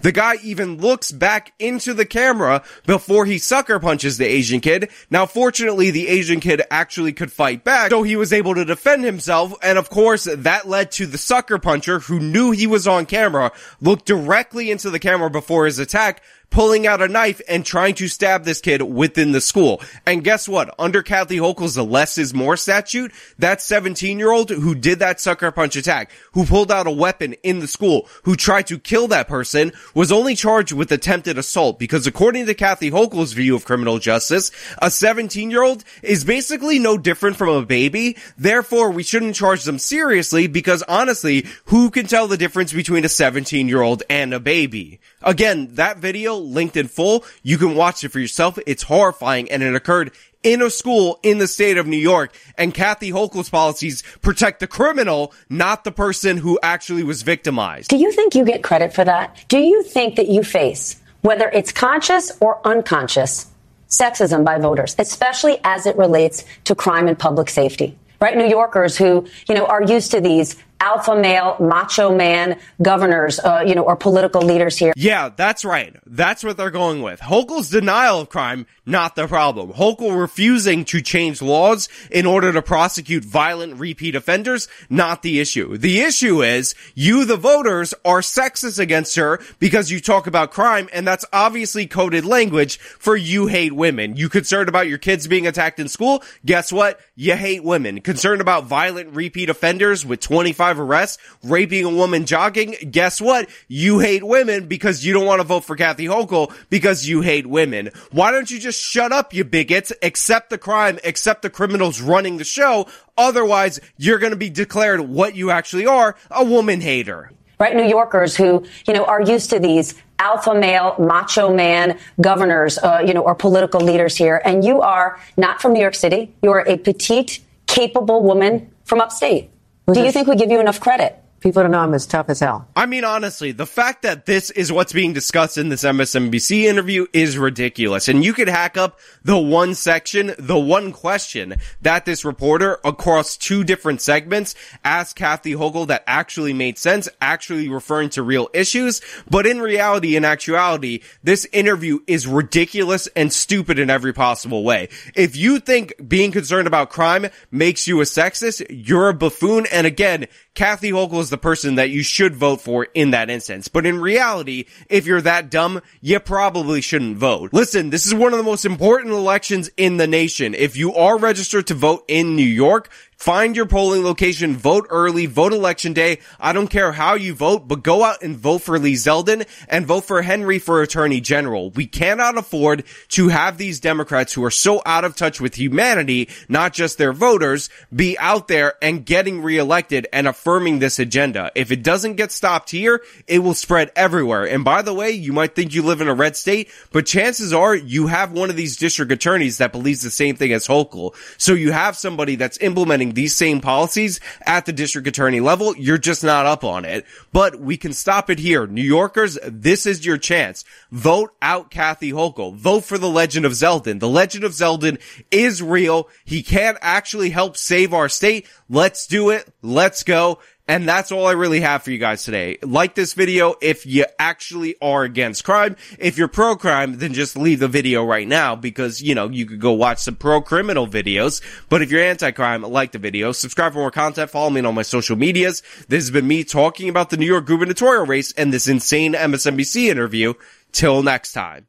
The 0.03 0.13
guy 0.13 0.37
even 0.43 0.79
looks 0.79 1.13
back 1.13 1.53
into 1.59 1.95
the 1.95 2.07
camera 2.07 2.63
before 2.87 3.27
he 3.27 3.39
sucker 3.39 3.79
punches 3.79 4.19
the 4.19 4.27
Asian 4.27 4.61
kid. 4.61 4.91
Now, 5.11 5.27
fortunately, 5.27 5.91
the 5.91 6.09
Asian 6.09 6.41
kid 6.41 6.63
actually 6.71 7.13
could 7.13 7.33
fight 7.33 7.65
back, 7.65 7.91
so 7.91 8.03
he 8.03 8.17
was 8.17 8.33
able 8.33 8.55
to 8.55 8.65
defend 8.65 9.05
himself. 9.05 9.55
And 9.63 9.79
of 9.79 9.91
course, 9.91 10.25
that 10.25 10.69
led 10.69 10.91
to 10.93 11.07
the 11.07 11.19
sucker 11.19 11.59
puncher 11.59 12.01
who 12.01 12.21
knew 12.21 12.51
he 12.51 12.67
was 12.67 12.87
on 12.87 13.07
camera, 13.07 13.53
looked 13.81 14.07
directly 14.07 14.71
into 14.71 14.91
the 14.91 14.99
camera 14.99 15.31
before 15.31 15.67
his 15.67 15.79
attack, 15.79 16.23
pulling 16.51 16.87
out 16.87 17.03
a 17.03 17.09
knife 17.09 17.41
and 17.49 17.67
trying 17.67 17.95
to 17.95 18.09
stab 18.09 18.45
this 18.45 18.61
kid 18.61 18.83
within 18.83 19.33
the 19.33 19.41
school. 19.41 19.83
And 20.07 20.25
guess 20.25 20.49
what? 20.49 20.75
Under 20.79 21.03
Kathy 21.03 21.39
Hochul's 21.39 21.75
the 21.75 21.85
less 21.85 22.19
is 22.19 22.33
more 22.33 22.57
statute, 22.57 23.13
that 23.39 23.61
17 23.61 24.19
year 24.19 24.31
old 24.31 24.51
who 24.51 24.75
did 24.75 25.01
that 25.01 25.21
sucker 25.21 25.51
punch 25.51 25.77
attack, 25.77 26.11
who 26.33 26.47
pulled 26.47 26.71
out 26.71 26.87
a 26.87 26.93
weapon 26.93 27.35
in 27.43 27.59
the 27.59 27.67
school, 27.67 28.09
who 28.23 28.37
tried 28.37 28.67
to 28.69 28.79
kill 28.79 29.09
that 29.09 29.29
person, 29.29 29.73
was 29.95 30.13
only 30.13 30.35
charged 30.35 30.73
with 30.73 30.93
attempted 30.93 31.39
assault 31.39 31.79
because 31.79 32.07
according 32.07 32.47
to 32.47 32.55
Kathy 32.55 32.91
Hochul's 32.91 33.33
view 33.33 33.57
of 33.57 33.65
criminal 33.65 33.99
justice, 33.99 34.51
a 34.79 34.91
17 34.91 35.51
year 35.51 35.63
old 35.63 35.85
is 36.03 36.25
basically 36.25 36.79
no 36.79 36.97
different 36.97 37.37
from 37.37 37.49
a 37.49 37.67
baby. 37.67 38.17
Therefore, 38.39 38.91
we 38.91 39.03
shouldn't 39.03 39.35
charge 39.35 39.65
them 39.65 39.79
seriously 39.79 40.47
because 40.47 40.83
honestly, 40.85 41.47
who 41.67 41.91
can 41.91 42.07
tell 42.07 42.29
the 42.29 42.37
difference 42.37 42.73
between 42.73 43.05
a 43.05 43.09
17 43.09 43.69
year 43.69 43.83
old 43.83 44.03
and 44.09 44.33
a 44.33 44.41
baby? 44.41 45.01
Again, 45.25 45.75
that 45.75 45.99
video 45.99 46.37
linked 46.37 46.77
in 46.77 46.89
full. 46.89 47.25
You 47.43 47.59
can 47.59 47.75
watch 47.75 48.05
it 48.05 48.11
for 48.11 48.21
yourself. 48.21 48.59
It's 48.67 48.83
horrifying 48.83 49.51
and 49.51 49.63
it 49.63 49.75
occurred 49.75 50.13
in 50.43 50.61
a 50.61 50.69
school 50.69 51.19
in 51.23 51.39
the 51.39 51.49
state 51.49 51.79
of 51.79 51.87
New 51.87 51.97
York 51.97 52.37
and 52.59 52.75
Kathy 52.75 53.11
Hochul's 53.11 53.49
policies 53.49 54.03
protect 54.21 54.61
the 54.61 54.67
criminal, 54.67 55.33
not 55.49 55.85
the 55.85 55.91
person 55.91 56.37
who 56.37 56.59
actually 56.63 57.03
was 57.03 57.23
victimized. 57.23 57.89
Do 57.89 57.97
you 57.97 58.13
think 58.13 58.35
you 58.35 58.45
get 58.45 58.63
credit 58.63 58.93
for 58.93 59.05
that? 59.05 59.47
Do 59.49 59.59
you 59.59 59.83
think 59.83 60.17
that 60.17 60.29
you 60.29 60.43
face, 60.43 61.01
whether 61.23 61.49
it's 61.49 61.73
conscious 61.73 62.31
or 62.41 62.61
unconscious, 62.67 63.51
sexism 63.89 64.45
by 64.45 64.59
voters, 64.59 64.95
especially 64.99 65.59
as 65.65 65.87
it 65.87 65.97
relates 65.97 66.45
to 66.65 66.75
crime 66.75 67.09
and 67.09 67.19
public 67.19 67.49
safety? 67.49 67.99
Right? 68.21 68.37
New 68.37 68.49
Yorkers 68.49 68.97
who, 68.97 69.27
you 69.49 69.55
know, 69.55 69.67
are 69.67 69.83
used 69.83 70.11
to 70.13 70.21
these 70.21 70.57
alpha 70.81 71.17
male, 71.17 71.57
macho 71.61 72.15
man 72.15 72.59
governors, 72.83 73.39
uh, 73.41 73.65
you 73.67 73.75
know, 73.75 73.83
or 73.83 73.97
political 73.97 74.43
leaders 74.43 74.77
here. 74.77 74.93
Yeah, 74.97 75.31
that's 75.35 75.65
right. 75.65 75.97
That's 76.07 76.45
what 76.45 76.57
they're 76.57 76.71
going 76.71 77.03
with. 77.03 77.21
Hochul's 77.21 77.71
denial 77.71 78.21
of 78.21 78.29
crime, 78.29 78.67
not 78.85 79.17
the 79.17 79.27
problem. 79.27 79.73
Hochul 79.73 80.19
refusing 80.19 80.85
to 80.87 81.01
change 81.01 81.41
laws 81.41 81.89
in 82.11 82.27
order 82.27 82.53
to 82.53 82.63
prosecute 82.63 83.25
violent 83.25 83.79
repeat 83.79 84.15
offenders, 84.15 84.69
not 84.91 85.23
the 85.23 85.41
issue. 85.41 85.77
The 85.77 86.01
issue 86.01 86.43
is 86.43 86.75
you, 86.95 87.25
the 87.25 87.37
voters, 87.37 87.95
are 88.05 88.21
sexist 88.21 88.79
against 88.79 89.17
her 89.17 89.41
because 89.59 89.91
you 89.91 90.01
talk 90.01 90.27
about 90.27 90.51
crime, 90.51 90.89
and 90.93 91.07
that's 91.07 91.25
obviously 91.33 91.87
coded 91.87 92.25
language 92.25 92.79
for 92.79 93.17
you 93.17 93.47
hate 93.47 93.73
women. 93.73 94.17
You 94.17 94.29
concerned 94.29 94.69
about 94.69 94.89
your 94.89 94.99
kids 94.99 95.27
being 95.27 95.47
attacked 95.47 95.81
in 95.81 95.89
school? 95.89 96.23
Guess 96.45 96.73
what? 96.73 97.01
You 97.15 97.37
hate 97.37 97.65
women. 97.65 98.01
Concerned 98.01 98.41
about 98.41 98.65
violent 98.65 99.15
repeat 99.15 99.49
offenders 99.49 100.05
with 100.05 100.21
25 100.21 100.64
arrests, 100.73 101.19
raping 101.43 101.85
a 101.85 101.91
woman 101.91 102.27
jogging. 102.27 102.75
Guess 102.91 103.21
what? 103.21 103.49
You 103.69 103.99
hate 103.99 104.25
women 104.25 104.67
because 104.67 105.05
you 105.05 105.13
don't 105.13 105.27
want 105.27 105.41
to 105.41 105.47
vote 105.47 105.65
for 105.65 105.77
Kathy 105.77 106.07
Hochul 106.07 106.53
because 106.71 107.07
you 107.09 107.21
hate 107.21 107.47
women. 107.47 107.91
Why 108.11 108.31
don't 108.31 108.51
you 108.51 108.59
just 108.59 108.81
shut 108.81 109.13
up, 109.13 109.35
you 109.35 109.45
bigots? 109.45 109.93
Accept 110.03 110.51
the 110.51 110.59
crime, 110.59 110.99
accept 111.05 111.43
the 111.43 111.51
criminals 111.51 112.01
running 112.01 112.39
the 112.39 112.45
show. 112.45 112.87
Otherwise, 113.17 113.81
you're 113.97 114.19
going 114.19 114.33
to 114.33 114.37
be 114.37 114.51
declared 114.51 115.01
what 115.01 115.35
you 115.35 115.51
actually 115.51 115.87
are, 115.87 116.17
a 116.31 116.45
woman 116.45 116.81
hater. 116.81 117.31
Right? 117.61 117.77
New 117.77 117.87
Yorkers 117.87 118.37
who, 118.37 118.65
you 118.87 118.95
know, 118.95 119.05
are 119.05 119.23
used 119.23 119.51
to 119.51 119.61
these 119.61 119.95
alpha 120.19 120.55
male, 120.55 120.97
macho 120.99 121.55
man 121.55 121.99
governors, 122.21 122.79
uh, 122.79 123.03
you 123.07 123.15
know, 123.15 123.23
or 123.23 123.35
political 123.35 123.81
leaders 123.81 124.17
here. 124.17 124.41
And 124.45 124.65
you 124.65 124.81
are 124.81 125.21
not 125.37 125.63
from 125.63 125.73
New 125.73 125.81
York 125.81 125.95
City. 125.95 126.35
You 126.43 126.51
are 126.51 126.67
a 126.67 126.77
petite, 126.77 127.41
capable 127.67 128.23
woman 128.23 128.71
from 128.85 129.01
upstate. 129.01 129.51
Do 129.93 130.01
you 130.01 130.13
think 130.13 130.29
we 130.29 130.37
give 130.37 130.51
you 130.51 130.61
enough 130.61 130.81
credit? 130.81 131.24
People 131.45 131.63
don't 131.63 131.73
know 131.73 131.81
I'm 131.81 131.93
as 131.93 132.07
tough 132.07 132.31
as 132.31 132.41
hell. 132.41 132.67
I 132.75 132.87
mean, 132.87 133.05
honestly, 133.05 133.53
the 133.53 133.67
fact 133.67 134.01
that 134.01 134.25
this 134.25 134.51
is 134.53 134.73
what's 134.73 134.95
being 134.95 135.13
discussed 135.13 135.59
in 135.59 135.69
this 135.69 135.85
MSNBC 135.85 136.63
interview 136.63 137.07
is 137.13 137.37
ridiculous. 137.37 138.09
And 138.09 138.25
you 138.25 138.33
could 138.33 138.49
hack 138.49 138.79
up 138.79 138.99
the 139.23 139.37
one 139.37 139.75
section, 139.75 140.35
the 140.39 140.59
one 140.59 140.91
question 140.91 141.57
that 141.83 142.07
this 142.07 142.25
reporter 142.25 142.79
across 142.83 143.37
two 143.37 143.63
different 143.63 144.01
segments 144.01 144.55
asked 144.87 145.17
Kathy 145.17 145.53
Hochul 145.53 145.87
that 145.89 146.03
actually 146.07 146.55
made 146.55 146.79
sense, 146.79 147.11
actually 147.21 147.69
referring 147.69 148.09
to 148.11 148.23
real 148.23 148.49
issues. 148.55 149.03
But 149.29 149.47
in 149.47 149.61
reality, 149.61 150.17
in 150.17 150.25
actuality, 150.25 151.03
this 151.23 151.47
interview 151.53 151.99
is 152.07 152.27
ridiculous 152.27 153.07
and 153.09 153.31
stupid 153.31 153.79
in 153.79 153.91
every 153.91 154.15
possible 154.15 154.65
way. 154.65 154.89
If 155.15 155.37
you 155.37 155.61
think 155.61 155.93
being 156.09 156.33
concerned 156.33 156.67
about 156.67 156.89
crime 156.89 157.27
makes 157.51 157.87
you 157.87 158.01
a 158.01 158.05
sexist, 158.05 158.65
you're 158.71 159.11
a 159.11 159.15
buffoon. 159.15 159.67
And 159.71 159.87
again, 159.87 160.27
Kathy 160.55 160.93
Hochul 160.93 161.21
is 161.21 161.31
the 161.31 161.39
person 161.39 161.75
that 161.75 161.91
you 161.91 162.05
should 162.05 162.37
vote 162.37 162.61
for 162.61 162.85
in 162.95 163.11
that 163.11 163.29
instance. 163.29 163.67
But 163.67 163.87
in 163.87 164.01
reality, 164.01 164.67
if 164.89 165.05
you're 165.05 165.21
that 165.21 165.51
dumb, 165.51 165.83
you 166.01 166.21
probably 166.21 166.81
shouldn't 166.81 167.17
vote. 167.17 167.53
Listen, 167.53 167.91
this 167.91 168.07
is 168.07 168.15
one 168.15 168.33
of 168.33 168.39
the 168.39 168.45
most 168.45 168.65
important 168.65 169.13
elections 169.13 169.69
in 169.77 169.97
the 169.97 170.07
nation. 170.07 170.55
If 170.55 170.77
you 170.77 170.95
are 170.95 171.19
registered 171.19 171.67
to 171.69 171.75
vote 171.75 172.05
in 172.07 172.37
New 172.37 172.43
York, 172.43 172.89
Find 173.17 173.57
your 173.57 173.67
polling 173.67 174.03
location, 174.05 174.57
vote 174.57 174.87
early, 174.91 175.27
vote 175.27 175.53
election 175.53 175.93
day. 175.93 176.19
I 176.39 176.53
don't 176.53 176.69
care 176.69 176.93
how 176.93 177.15
you 177.15 177.35
vote, 177.35 177.67
but 177.69 177.83
go 177.83 178.05
out 178.05 178.23
and 178.23 178.37
vote 178.37 178.63
for 178.63 178.79
Lee 178.79 178.95
Zeldin 178.95 179.47
and 179.69 179.87
vote 179.87 180.05
for 180.05 180.23
Henry 180.23 180.59
for 180.59 180.83
Attorney 180.83 181.21
General. 181.21 181.71
We 181.71 181.87
cannot 181.87 182.37
afford 182.37 182.85
to 183.11 183.29
have 183.29 183.57
these 183.57 183.81
Democrats 183.81 184.33
who 184.33 184.45
are 184.45 184.51
so 184.51 184.83
out 184.85 185.05
of 185.05 185.17
touch 185.17 185.41
with 185.41 185.55
humanity, 185.55 186.29
not 186.49 186.73
just 186.73 186.99
their 186.99 187.13
voters, 187.13 187.71
be 187.95 188.19
out 188.19 188.49
there 188.49 188.75
and 188.83 189.07
getting 189.07 189.43
reelected 189.43 190.07
and 190.13 190.29
affirming 190.29 190.79
this 190.79 190.99
agenda. 190.99 191.51
If 191.55 191.71
it 191.71 191.83
doesn't 191.83 192.15
get 192.17 192.33
stopped 192.33 192.71
here, 192.71 193.03
it 193.27 193.39
will 193.39 193.55
spread 193.55 193.93
everywhere. 193.97 194.45
And 194.45 194.65
by 194.65 194.83
the 194.83 194.95
way, 194.95 195.13
you 195.13 195.33
might 195.33 195.55
think 195.55 195.75
you 195.75 195.83
live 195.83 196.01
in 196.01 196.09
a 196.09 196.15
red 196.15 196.37
state, 196.37 196.71
but 196.93 197.07
chances 197.07 197.53
are 197.53 197.75
you 197.75 198.09
have 198.09 198.33
one 198.33 198.51
of 198.51 198.57
these 198.57 198.77
district 198.77 199.13
attorneys 199.13 199.59
that 199.59 199.73
believes 199.73 200.03
the 200.03 200.11
same 200.11 200.37
thing 200.37 200.53
as 200.53 200.67
Hochul. 200.67 201.15
So 201.39 201.55
you 201.55 201.73
have 201.73 201.97
somebody 201.97 202.37
that's 202.37 202.59
implementing 202.59 203.04
these 203.13 203.37
same 203.37 203.61
policies 203.61 204.21
at 204.47 204.67
the 204.67 204.73
district 204.73 205.07
attorney 205.07 205.41
level. 205.41 205.77
You're 205.77 205.99
just 205.99 206.25
not 206.25 206.47
up 206.47 206.65
on 206.65 206.85
it, 206.85 207.05
but 207.33 207.61
we 207.61 207.77
can 207.77 207.93
stop 207.93 208.31
it 208.31 208.39
here. 208.39 208.67
New 208.67 208.83
Yorkers, 208.83 209.39
this 209.45 209.87
is 209.87 210.07
your 210.07 210.19
chance. 210.19 210.65
Vote 210.91 211.35
out 211.43 211.71
Kathy 211.71 212.13
Hochul. 212.13 212.55
Vote 212.57 212.85
for 212.85 212.99
the 212.99 213.09
legend 213.09 213.45
of 213.45 213.53
Zeldin. 213.53 214.01
The 214.01 214.09
legend 214.09 214.45
of 214.45 214.53
Zeldin 214.53 215.01
is 215.31 215.63
real. 215.63 216.09
He 216.25 216.43
can 216.43 216.79
actually 216.81 217.31
help 217.31 217.57
save 217.57 217.93
our 217.93 218.09
state. 218.09 218.47
Let's 218.69 219.07
do 219.07 219.31
it. 219.31 219.53
Let's 219.63 220.03
go. 220.03 220.39
And 220.67 220.89
that's 220.89 221.13
all 221.13 221.27
I 221.27 221.33
really 221.33 221.61
have 221.61 221.83
for 221.83 221.91
you 221.91 221.99
guys 221.99 222.25
today. 222.25 222.57
Like 222.63 222.95
this 222.95 223.13
video 223.13 223.55
if 223.61 223.85
you 223.85 224.07
actually 224.19 224.77
are 224.81 225.05
against 225.05 225.45
crime. 225.45 225.77
If 225.99 226.17
you're 226.17 226.29
pro 226.29 226.57
crime, 226.57 226.99
then 226.99 227.13
just 227.13 227.37
leave 227.37 227.61
the 227.61 227.69
video 227.69 228.03
right 228.05 228.27
now 228.27 228.57
because, 228.57 229.03
you 229.03 229.15
know, 229.15 229.29
you 229.29 229.45
could 229.45 229.61
go 229.61 229.73
watch 229.73 229.99
some 229.99 230.17
pro 230.17 230.41
criminal 230.41 230.87
videos. 230.87 231.43
But 231.69 231.83
if 231.83 231.91
you're 231.91 232.03
anti 232.03 232.31
crime, 232.31 232.63
like 232.63 232.93
the 232.93 232.99
video. 232.99 233.33
Subscribe 233.33 233.75
for 233.75 233.81
more 233.81 233.91
content. 233.91 234.31
Follow 234.31 234.51
me 234.51 234.61
on 234.61 234.67
all 234.67 234.73
my 234.73 234.83
social 234.83 235.17
medias. 235.17 235.63
This 235.89 236.05
has 236.05 236.11
been 236.11 236.27
me 236.27 236.45
talking 236.45 236.89
about 236.89 237.11
the 237.11 237.19
New 237.19 237.27
York 237.27 237.45
gubernatorial 237.45 238.07
race 238.07 238.33
and 238.33 238.53
this 238.53 238.67
insane 238.67 239.13
MSNBC 239.13 239.89
interview. 239.89 240.33
Till 240.73 241.03
next 241.03 241.33
time. 241.35 241.69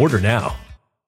Order 0.01 0.19
now. 0.19 0.70